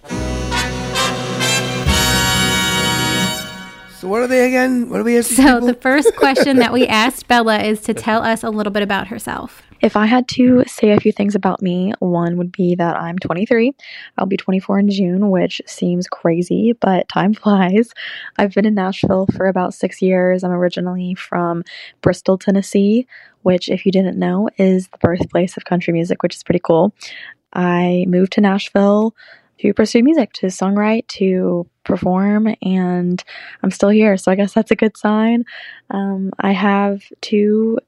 So 3.94 4.08
what 4.08 4.22
are 4.22 4.26
they 4.26 4.48
again? 4.48 4.90
What 4.90 4.98
do 4.98 5.04
we 5.04 5.18
ask? 5.18 5.30
So, 5.30 5.54
people? 5.54 5.68
the 5.68 5.74
first 5.74 6.16
question 6.16 6.56
that 6.56 6.72
we 6.72 6.84
asked 7.04 7.28
Bella 7.28 7.60
is 7.60 7.80
to 7.82 7.94
tell 7.94 8.24
us 8.24 8.42
a 8.42 8.50
little 8.50 8.72
bit 8.72 8.82
about 8.82 9.06
herself. 9.06 9.62
If 9.80 9.96
I 9.96 10.06
had 10.06 10.26
to 10.30 10.64
say 10.66 10.90
a 10.90 10.98
few 10.98 11.12
things 11.12 11.36
about 11.36 11.62
me, 11.62 11.92
one 12.00 12.36
would 12.38 12.50
be 12.50 12.74
that 12.74 12.96
I'm 12.96 13.20
23. 13.20 13.72
I'll 14.16 14.26
be 14.26 14.36
24 14.36 14.80
in 14.80 14.90
June, 14.90 15.30
which 15.30 15.62
seems 15.66 16.08
crazy, 16.08 16.72
but 16.72 17.08
time 17.08 17.34
flies. 17.42 17.90
I've 18.36 18.52
been 18.52 18.66
in 18.66 18.74
Nashville 18.74 19.28
for 19.36 19.46
about 19.46 19.74
six 19.74 20.02
years. 20.02 20.42
I'm 20.42 20.50
originally 20.50 21.14
from 21.14 21.62
Bristol, 22.02 22.36
Tennessee, 22.36 23.06
which, 23.42 23.68
if 23.68 23.86
you 23.86 23.92
didn't 23.92 24.18
know, 24.18 24.48
is 24.58 24.88
the 24.88 24.98
birthplace 24.98 25.56
of 25.56 25.64
country 25.64 25.92
music, 25.92 26.24
which 26.24 26.34
is 26.34 26.42
pretty 26.42 26.60
cool. 26.62 26.92
I 27.52 28.04
moved 28.08 28.32
to 28.32 28.40
Nashville 28.40 29.14
to 29.60 29.74
pursue 29.74 30.02
music, 30.02 30.32
to 30.34 30.46
songwrite, 30.46 31.08
to 31.08 31.68
perform, 31.84 32.54
and 32.62 33.22
I'm 33.62 33.70
still 33.70 33.88
here. 33.88 34.16
So 34.16 34.30
I 34.30 34.36
guess 34.36 34.52
that's 34.52 34.70
a 34.70 34.76
good 34.76 34.96
sign. 34.96 35.44
Um, 35.90 36.30
I 36.38 36.52
have 36.52 37.02
two 37.20 37.78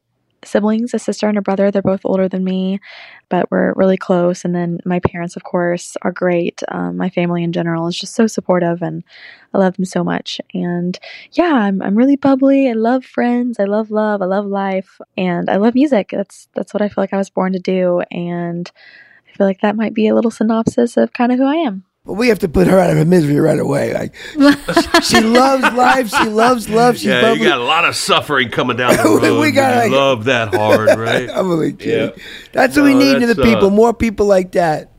siblings, 0.44 0.94
a 0.94 0.98
sister 0.98 1.28
and 1.28 1.38
a 1.38 1.42
brother. 1.42 1.70
They're 1.70 1.82
both 1.82 2.00
older 2.04 2.28
than 2.28 2.44
me, 2.44 2.80
but 3.28 3.50
we're 3.50 3.72
really 3.74 3.96
close. 3.96 4.44
And 4.44 4.54
then 4.54 4.80
my 4.84 5.00
parents, 5.00 5.36
of 5.36 5.44
course, 5.44 5.96
are 6.02 6.12
great. 6.12 6.62
Um, 6.68 6.96
my 6.96 7.10
family 7.10 7.44
in 7.44 7.52
general 7.52 7.86
is 7.86 7.98
just 7.98 8.14
so 8.14 8.26
supportive, 8.26 8.82
and 8.82 9.04
I 9.52 9.58
love 9.58 9.76
them 9.76 9.84
so 9.84 10.02
much. 10.02 10.40
And 10.54 10.98
yeah, 11.32 11.52
I'm 11.52 11.82
I'm 11.82 11.94
really 11.96 12.16
bubbly. 12.16 12.68
I 12.68 12.72
love 12.72 13.04
friends. 13.04 13.58
I 13.60 13.64
love 13.64 13.90
love. 13.90 14.22
I 14.22 14.26
love 14.26 14.46
life, 14.46 15.00
and 15.16 15.48
I 15.50 15.56
love 15.56 15.74
music. 15.74 16.08
That's 16.12 16.48
that's 16.54 16.72
what 16.74 16.82
I 16.82 16.88
feel 16.88 17.02
like 17.02 17.12
I 17.12 17.18
was 17.18 17.30
born 17.30 17.52
to 17.52 17.60
do. 17.60 18.00
And 18.10 18.70
I 19.32 19.36
feel 19.36 19.46
like 19.46 19.60
that 19.60 19.76
might 19.76 19.94
be 19.94 20.08
a 20.08 20.14
little 20.14 20.30
synopsis 20.30 20.96
of 20.96 21.12
kind 21.12 21.32
of 21.32 21.38
who 21.38 21.46
I 21.46 21.56
am. 21.56 21.84
Well, 22.04 22.16
we 22.16 22.28
have 22.28 22.38
to 22.40 22.48
put 22.48 22.66
her 22.66 22.78
out 22.78 22.90
of 22.90 22.96
her 22.96 23.04
misery 23.04 23.38
right 23.38 23.58
away. 23.58 23.92
Like 23.92 24.14
she 25.02 25.20
loves 25.20 25.62
life. 25.76 26.08
She 26.08 26.28
loves 26.28 26.68
love. 26.68 26.96
She's 26.96 27.04
yeah, 27.06 27.20
bubbly. 27.20 27.42
you 27.42 27.48
got 27.48 27.58
a 27.58 27.64
lot 27.64 27.84
of 27.84 27.94
suffering 27.94 28.48
coming 28.50 28.76
down 28.78 28.96
the 28.96 29.02
road. 29.22 29.40
we 29.40 29.50
gotta, 29.52 29.76
like- 29.80 29.90
love 29.92 30.24
that 30.24 30.54
hard, 30.54 30.88
right? 30.98 31.28
I'm 31.30 31.50
only 31.50 31.74
kidding. 31.74 32.16
Yeah. 32.16 32.24
That's 32.52 32.76
what 32.76 32.84
we 32.84 32.94
need 32.94 33.16
in 33.16 33.20
the 33.28 33.34
that's, 33.34 33.38
uh, 33.40 33.42
people. 33.44 33.70
More 33.70 33.92
people 33.92 34.26
like 34.26 34.52
that. 34.52 34.90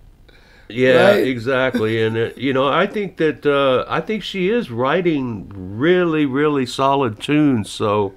Yeah, 0.70 1.10
Right? 1.10 1.28
exactly. 1.28 2.02
And 2.02 2.15
uh, 2.15 2.30
you 2.38 2.54
know, 2.54 2.67
I 2.67 2.88
think 2.88 3.17
that 3.17 3.46
uh, 3.46 3.84
I 3.89 4.00
think 4.00 4.24
she 4.24 4.50
is 4.50 4.72
writing 4.72 5.52
really, 5.54 6.26
really 6.26 6.65
solid 6.65 7.20
tunes. 7.20 7.70
So 7.70 8.13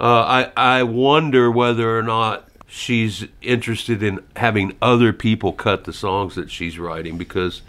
uh, 0.00 0.04
I 0.04 0.52
I 0.56 0.82
wonder 0.82 1.50
whether 1.50 1.96
or 1.96 2.02
not 2.02 2.46
she's 2.74 3.26
interested 3.40 4.02
in 4.02 4.20
having 4.36 4.76
other 4.82 5.12
people 5.12 5.52
cut 5.52 5.84
the 5.84 5.92
songs 5.92 6.34
that 6.34 6.50
she's 6.50 6.78
writing 6.78 7.16
because 7.16 7.62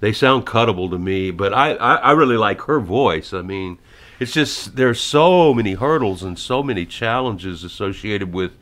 they 0.00 0.12
sound 0.12 0.46
cuttable 0.46 0.90
to 0.90 0.98
me. 0.98 1.30
But 1.30 1.54
I 1.54 1.74
I, 1.74 1.94
I 1.96 2.10
really 2.12 2.36
like 2.36 2.62
her 2.62 2.80
voice. 2.80 3.32
I 3.32 3.42
mean. 3.42 3.78
It's 4.20 4.32
just 4.32 4.76
there's 4.76 5.00
so 5.00 5.54
many 5.54 5.72
hurdles 5.72 6.22
and 6.22 6.38
so 6.38 6.62
many 6.62 6.84
challenges 6.84 7.64
associated 7.64 8.34
with 8.34 8.52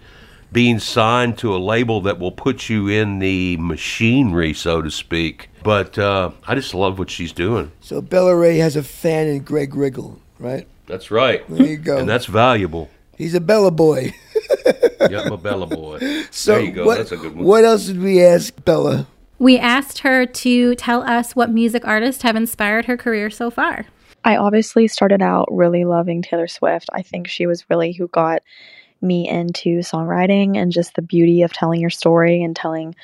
being 0.53 0.79
signed 0.79 1.37
to 1.39 1.55
a 1.55 1.59
label 1.59 2.01
that 2.03 2.19
will 2.19 2.33
put 2.33 2.69
you 2.69 2.89
in 2.89 3.19
the 3.19 3.57
machinery, 3.59 4.55
so 4.55 4.81
to 4.81 4.91
speak. 4.91 5.51
But 5.63 5.99
uh, 5.99 6.31
I 6.47 6.55
just 6.55 6.75
love 6.75 6.99
what 6.99 7.11
she's 7.11 7.33
doing. 7.33 7.73
So 7.81 8.01
Bella 8.01 8.35
Raye 8.37 8.59
has 8.59 8.77
a 8.77 8.83
fan 8.83 9.27
in 9.27 9.43
Greg 9.43 9.73
Riggle, 9.73 10.19
right? 10.39 10.67
That's 10.87 11.11
right. 11.11 11.45
There 11.49 11.67
you 11.67 11.77
go. 11.77 11.99
And 11.99 12.09
that's 12.09 12.27
valuable. 12.27 12.89
He's 13.17 13.35
a 13.35 13.41
Bella 13.41 13.71
boy. 13.71 14.15
Yeah, 15.11 15.23
I'm 15.23 15.33
a 15.33 15.37
Bella 15.37 15.67
boy. 15.67 15.99
So 16.31 16.53
there 16.53 16.63
you 16.63 16.73
go. 16.73 16.87
What, 16.87 16.99
that's 16.99 17.13
a 17.13 17.17
good 17.17 17.35
one. 17.35 17.45
What 17.45 17.65
else 17.65 17.87
did 17.87 18.01
we 18.01 18.23
ask 18.23 18.53
Bella? 18.65 19.07
We 19.39 19.59
asked 19.59 20.01
her 20.01 20.27
to 20.27 20.75
tell 20.75 21.03
us 21.03 21.37
what 21.37 21.51
music 21.51 21.87
artists 21.87 22.23
have 22.23 22.37
inspired 22.37 22.85
her 22.87 22.97
career 22.97 23.31
so 23.31 23.51
far. 23.51 23.87
I 24.25 24.37
obviously 24.37 24.89
started 24.89 25.23
out 25.23 25.49
really 25.51 25.85
loving 25.85 26.23
Taylor 26.23 26.49
Swift. 26.49 26.89
I 26.93 27.03
think 27.03 27.29
she 27.29 27.47
was 27.47 27.65
really 27.71 27.93
who 27.93 28.09
got 28.09 28.43
me 29.01 29.29
into 29.29 29.79
songwriting 29.79 30.57
and 30.57 30.73
just 30.73 30.95
the 30.95 31.03
beauty 31.03 31.43
of 31.43 31.53
telling 31.53 31.81
your 31.81 31.91
story 31.91 32.43
and 32.43 32.55
telling 32.55 32.95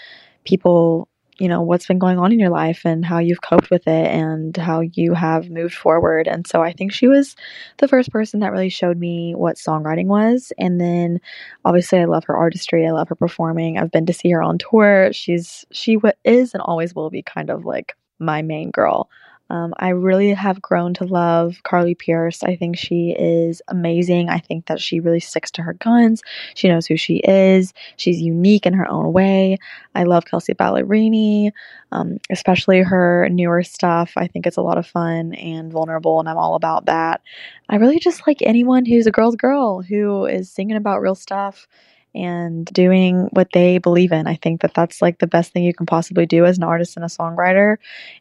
people, 0.45 1.09
you 1.39 1.49
know, 1.49 1.63
what's 1.63 1.87
been 1.87 1.99
going 1.99 2.19
on 2.19 2.33
in 2.33 2.39
your 2.39 2.51
life 2.51 2.83
and 2.85 3.05
how 3.05 3.19
you've 3.19 3.41
coped 3.41 3.71
with 3.71 3.87
it 3.89 4.07
and 4.07 4.57
how 4.57 4.81
you 4.81 5.15
have 5.15 5.51
moved 5.51 5.75
forward. 5.75 6.29
And 6.29 6.47
so 6.47 6.63
I 6.63 6.73
think 6.73 6.93
she 6.93 7.09
was 7.09 7.35
the 7.79 7.89
first 7.89 8.11
person 8.11 8.41
that 8.41 8.53
really 8.53 8.69
showed 8.69 8.99
me 8.99 9.35
what 9.35 9.57
songwriting 9.57 10.07
was. 10.07 10.53
And 10.59 10.81
then 10.81 11.21
obviously 11.65 11.99
I 11.99 12.05
love 12.05 12.25
her 12.25 12.37
artistry. 12.37 12.87
I 12.87 12.93
love 12.93 13.09
her 13.09 13.17
performing. 13.17 13.79
I've 13.79 13.91
been 13.91 14.07
to 14.07 14.13
see 14.13 14.31
her 14.31 14.43
on 14.43 14.59
tour. 14.59 15.13
She's 15.13 15.65
she 15.73 15.99
is 16.25 16.55
and 16.55 16.63
always 16.63 16.95
will 16.95 17.11
be 17.11 17.23
kind 17.23 17.51
of 17.51 17.65
like 17.65 17.97
my 18.19 18.43
main 18.43 18.71
girl. 18.71 19.11
Um, 19.51 19.75
I 19.79 19.91
really 19.91 20.33
have 20.33 20.63
grown 20.63 20.95
to 20.95 21.05
love 21.05 21.63
Carly 21.63 21.95
Pearce. 21.95 22.43
I 22.43 22.57
think 22.57 22.79
she 22.79 23.11
is 23.11 23.61
amazing. 23.69 24.29
I 24.29 24.39
think 24.39 24.67
that 24.67 24.81
she 24.81 25.01
really 25.01 25.21
sticks 25.21 25.51
to 25.53 25.63
her 25.63 25.75
guns. 25.75 26.23
She 26.55 26.69
knows 26.69 26.87
who 26.87 26.97
she 26.97 27.17
is. 27.17 27.75
She's 27.97 28.21
unique 28.21 28.67
in 28.67 28.73
her 28.75 28.89
own 28.91 29.13
way. 29.13 29.59
I 29.95 30.05
love 30.05 30.25
Kelsea 30.25 30.55
Ballerini, 30.55 31.53
um, 31.93 32.19
especially 32.31 32.81
her 32.81 33.29
newer 33.31 33.63
stuff. 33.63 34.13
I 34.17 34.27
think 34.27 34.47
it's 34.47 34.57
a 34.57 34.63
lot 34.63 34.79
of 34.79 34.87
fun 34.87 35.35
and 35.35 35.71
vulnerable, 35.71 36.21
and 36.21 36.29
I'm 36.29 36.39
all 36.39 36.55
about 36.55 36.87
that. 36.87 37.21
I 37.69 37.77
really 37.77 37.99
just 37.99 38.27
like 38.27 38.39
anyone 38.43 38.87
who's 38.87 39.07
a 39.07 39.13
girl's 39.13 39.37
girl 39.37 39.83
who 39.83 40.27
is 40.27 40.51
singing 40.51 40.77
about 40.77 41.01
real 41.01 41.15
stuff 41.15 41.69
and 42.15 42.67
doing 42.67 43.29
what 43.33 43.49
they 43.53 43.79
believe 43.79 44.13
in. 44.13 44.27
I 44.27 44.37
think 44.37 44.61
that 44.63 44.75
that's 44.75 45.03
like 45.03 45.19
the 45.19 45.27
best 45.27 45.53
thing 45.53 45.65
you 45.65 45.75
can 45.75 45.87
possibly 45.87 46.27
do 46.27 46.45
as 46.45 46.59
an 46.59 46.65
artist 46.65 46.97
and 46.97 47.05
a 47.05 47.09
songwriter. 47.09 47.77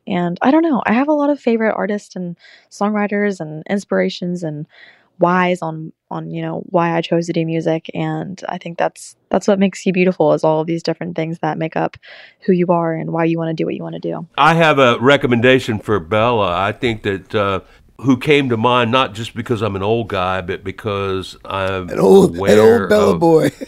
And 0.07 0.37
I 0.41 0.51
don't 0.51 0.63
know, 0.63 0.81
I 0.85 0.93
have 0.93 1.07
a 1.07 1.13
lot 1.13 1.29
of 1.29 1.39
favorite 1.39 1.73
artists 1.75 2.15
and 2.15 2.35
songwriters 2.71 3.39
and 3.39 3.63
inspirations 3.69 4.43
and 4.43 4.65
whys 5.19 5.61
on 5.61 5.93
on 6.09 6.31
you 6.31 6.41
know 6.41 6.63
why 6.69 6.97
I 6.97 7.01
chose 7.01 7.27
to 7.27 7.33
do 7.33 7.45
music 7.45 7.87
and 7.93 8.43
I 8.49 8.57
think 8.57 8.79
that's 8.79 9.15
that's 9.29 9.47
what 9.47 9.59
makes 9.59 9.85
you 9.85 9.93
beautiful 9.93 10.33
is 10.33 10.43
all 10.43 10.61
of 10.61 10.65
these 10.67 10.81
different 10.81 11.15
things 11.15 11.37
that 11.39 11.59
make 11.59 11.75
up 11.75 11.97
who 12.41 12.51
you 12.51 12.65
are 12.69 12.93
and 12.95 13.11
why 13.13 13.25
you 13.25 13.37
want 13.37 13.49
to 13.49 13.53
do 13.53 13.63
what 13.65 13.75
you 13.75 13.83
want 13.83 13.93
to 13.93 13.99
do. 13.99 14.27
I 14.39 14.55
have 14.55 14.79
a 14.79 14.97
recommendation 14.99 15.77
for 15.77 15.99
Bella. 15.99 16.57
I 16.59 16.71
think 16.71 17.03
that 17.03 17.35
uh, 17.35 17.59
who 18.01 18.17
came 18.17 18.49
to 18.49 18.57
mind 18.57 18.91
not 18.91 19.13
just 19.13 19.35
because 19.35 19.61
I'm 19.61 19.75
an 19.75 19.83
old 19.83 20.07
guy, 20.09 20.41
but 20.41 20.63
because 20.63 21.37
I'm 21.45 21.89
An 21.89 21.99
old, 21.99 22.35
an 22.35 22.59
old 22.59 22.89
Bella 22.89 23.13
of- 23.13 23.19
boy. 23.19 23.51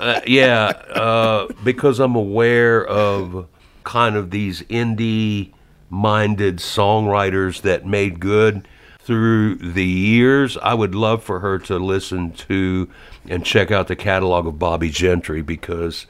uh, 0.00 0.20
yeah, 0.26 0.68
uh, 0.94 1.46
because 1.62 2.00
I'm 2.00 2.14
aware 2.14 2.84
of 2.86 3.46
kind 3.84 4.16
of 4.16 4.30
these 4.30 4.62
indie 4.62 5.52
minded 5.90 6.56
songwriters 6.56 7.62
that 7.62 7.86
made 7.86 8.18
good 8.18 8.66
through 9.00 9.56
the 9.56 9.84
years. 9.84 10.56
I 10.58 10.72
would 10.72 10.94
love 10.94 11.22
for 11.22 11.40
her 11.40 11.58
to 11.60 11.78
listen 11.78 12.32
to 12.32 12.88
and 13.28 13.44
check 13.44 13.70
out 13.70 13.88
the 13.88 13.96
catalog 13.96 14.46
of 14.46 14.58
Bobbie 14.58 14.90
Gentry 14.90 15.42
because 15.42 16.06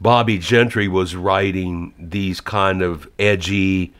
Bobbie 0.00 0.38
Gentry 0.38 0.86
was 0.86 1.16
writing 1.16 1.94
these 1.98 2.40
kind 2.40 2.82
of 2.82 3.08
edgy, 3.18 3.92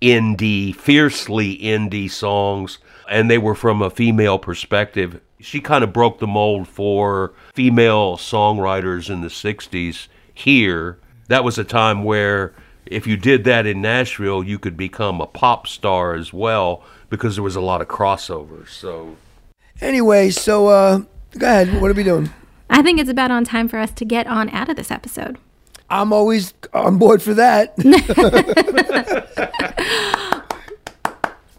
indie, 0.00 0.74
fiercely 0.74 1.58
indie 1.58 2.10
songs, 2.10 2.78
and 3.08 3.30
they 3.30 3.38
were 3.38 3.54
from 3.54 3.82
a 3.82 3.90
female 3.90 4.38
perspective. 4.38 5.20
She 5.40 5.60
kind 5.60 5.84
of 5.84 5.92
broke 5.92 6.18
the 6.18 6.26
mold 6.26 6.66
for 6.66 7.34
female 7.54 8.16
songwriters 8.16 9.10
in 9.10 9.20
the 9.20 9.28
60s 9.28 10.08
here. 10.32 10.98
That 11.28 11.44
was 11.44 11.58
a 11.58 11.64
time 11.64 12.04
where 12.04 12.54
if 12.86 13.06
you 13.06 13.16
did 13.16 13.44
that 13.44 13.66
in 13.66 13.82
Nashville, 13.82 14.42
you 14.42 14.58
could 14.58 14.76
become 14.76 15.20
a 15.20 15.26
pop 15.26 15.66
star 15.66 16.14
as 16.14 16.32
well 16.32 16.84
because 17.10 17.36
there 17.36 17.42
was 17.42 17.56
a 17.56 17.60
lot 17.60 17.80
of 17.80 17.88
crossover. 17.88 18.68
So 18.68 19.16
anyway, 19.80 20.30
so 20.30 20.68
uh, 20.68 20.98
go 21.38 21.46
ahead. 21.46 21.80
What 21.80 21.90
are 21.90 21.94
we 21.94 22.04
doing? 22.04 22.30
I 22.70 22.82
think 22.82 22.98
it's 22.98 23.10
about 23.10 23.30
on 23.30 23.44
time 23.44 23.68
for 23.68 23.78
us 23.78 23.92
to 23.92 24.04
get 24.04 24.26
on 24.26 24.50
out 24.50 24.68
of 24.68 24.76
this 24.76 24.90
episode. 24.90 25.38
I'm 25.88 26.12
always 26.12 26.52
on 26.72 26.98
board 26.98 27.22
for 27.22 27.34
that. 27.34 27.74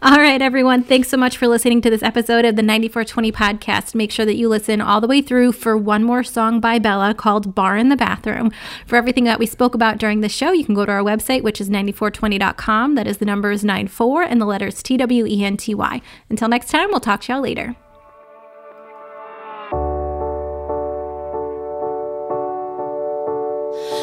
All 0.00 0.18
right, 0.18 0.40
everyone. 0.40 0.84
Thanks 0.84 1.08
so 1.08 1.16
much 1.16 1.36
for 1.36 1.48
listening 1.48 1.80
to 1.80 1.90
this 1.90 2.04
episode 2.04 2.44
of 2.44 2.54
the 2.54 2.62
9420 2.62 3.32
podcast. 3.32 3.96
Make 3.96 4.12
sure 4.12 4.24
that 4.24 4.36
you 4.36 4.48
listen 4.48 4.80
all 4.80 5.00
the 5.00 5.08
way 5.08 5.20
through 5.20 5.50
for 5.50 5.76
one 5.76 6.04
more 6.04 6.22
song 6.22 6.60
by 6.60 6.78
Bella 6.78 7.14
called 7.14 7.52
Bar 7.52 7.76
in 7.76 7.88
the 7.88 7.96
Bathroom. 7.96 8.52
For 8.86 8.94
everything 8.94 9.24
that 9.24 9.40
we 9.40 9.46
spoke 9.46 9.74
about 9.74 9.98
during 9.98 10.20
the 10.20 10.28
show, 10.28 10.52
you 10.52 10.64
can 10.64 10.76
go 10.76 10.86
to 10.86 10.92
our 10.92 11.02
website, 11.02 11.42
which 11.42 11.60
is 11.60 11.68
94twenty.com. 11.68 12.94
That 12.94 13.08
is 13.08 13.18
the 13.18 13.24
numbers 13.24 13.64
94 13.64 14.22
and 14.22 14.40
the 14.40 14.46
letters 14.46 14.84
T 14.84 14.96
W 14.96 15.26
E 15.26 15.44
N 15.44 15.56
T 15.56 15.74
Y. 15.74 16.00
Until 16.30 16.46
next 16.48 16.70
time, 16.70 16.90
we'll 16.90 17.00
talk 17.00 17.22
to 17.22 17.32
y'all 17.32 17.42
later. 17.42 17.74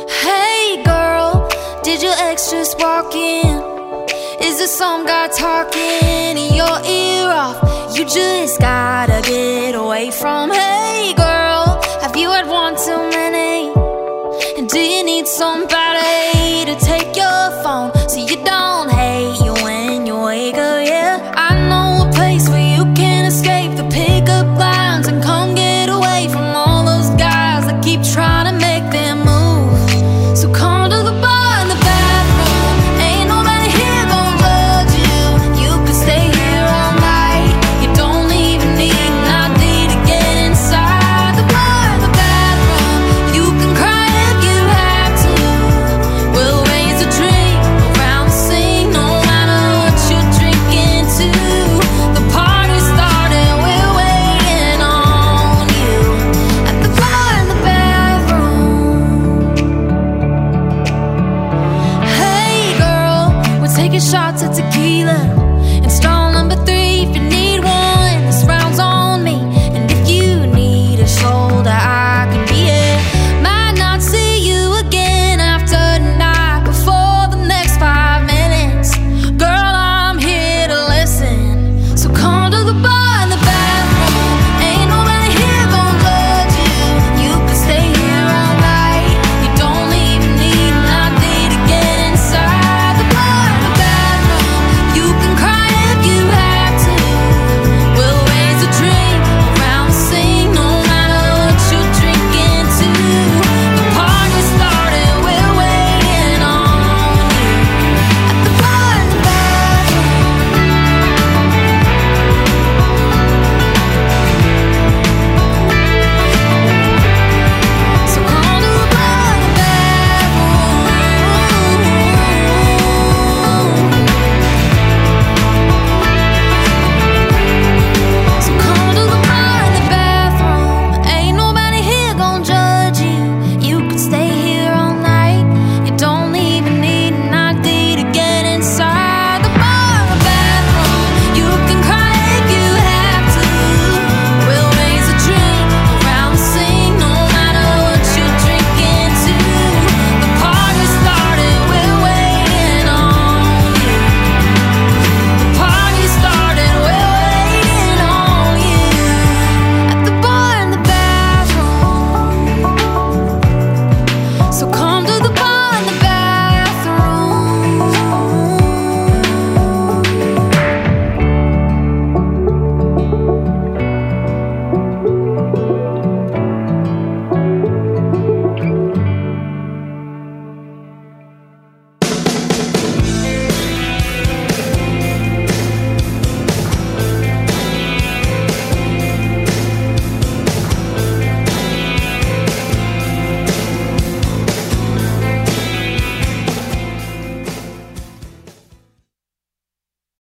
Hey 0.09 0.83
girl, 0.83 1.47
did 1.83 2.01
your 2.01 2.13
ex 2.17 2.51
just 2.51 2.77
walk 2.79 3.15
in? 3.15 3.74
Is 4.41 4.57
there 4.57 4.67
some 4.67 5.05
guy 5.05 5.27
talking 5.29 6.37
in 6.37 6.53
your 6.53 6.77
ear 6.85 7.27
off? 7.27 7.97
You 7.97 8.05
just 8.05 8.59
gotta 8.59 9.21
get 9.21 9.75
away 9.75 10.11
from. 10.11 10.51
Hey 10.51 11.13
girl, 11.15 11.81
have 12.01 12.15
you 12.17 12.29
had 12.29 12.47
one 12.47 12.75
too 12.75 12.97
many? 13.17 13.71
And 14.57 14.69
do 14.69 14.79
you 14.79 15.03
need 15.03 15.27
somebody? 15.27 15.84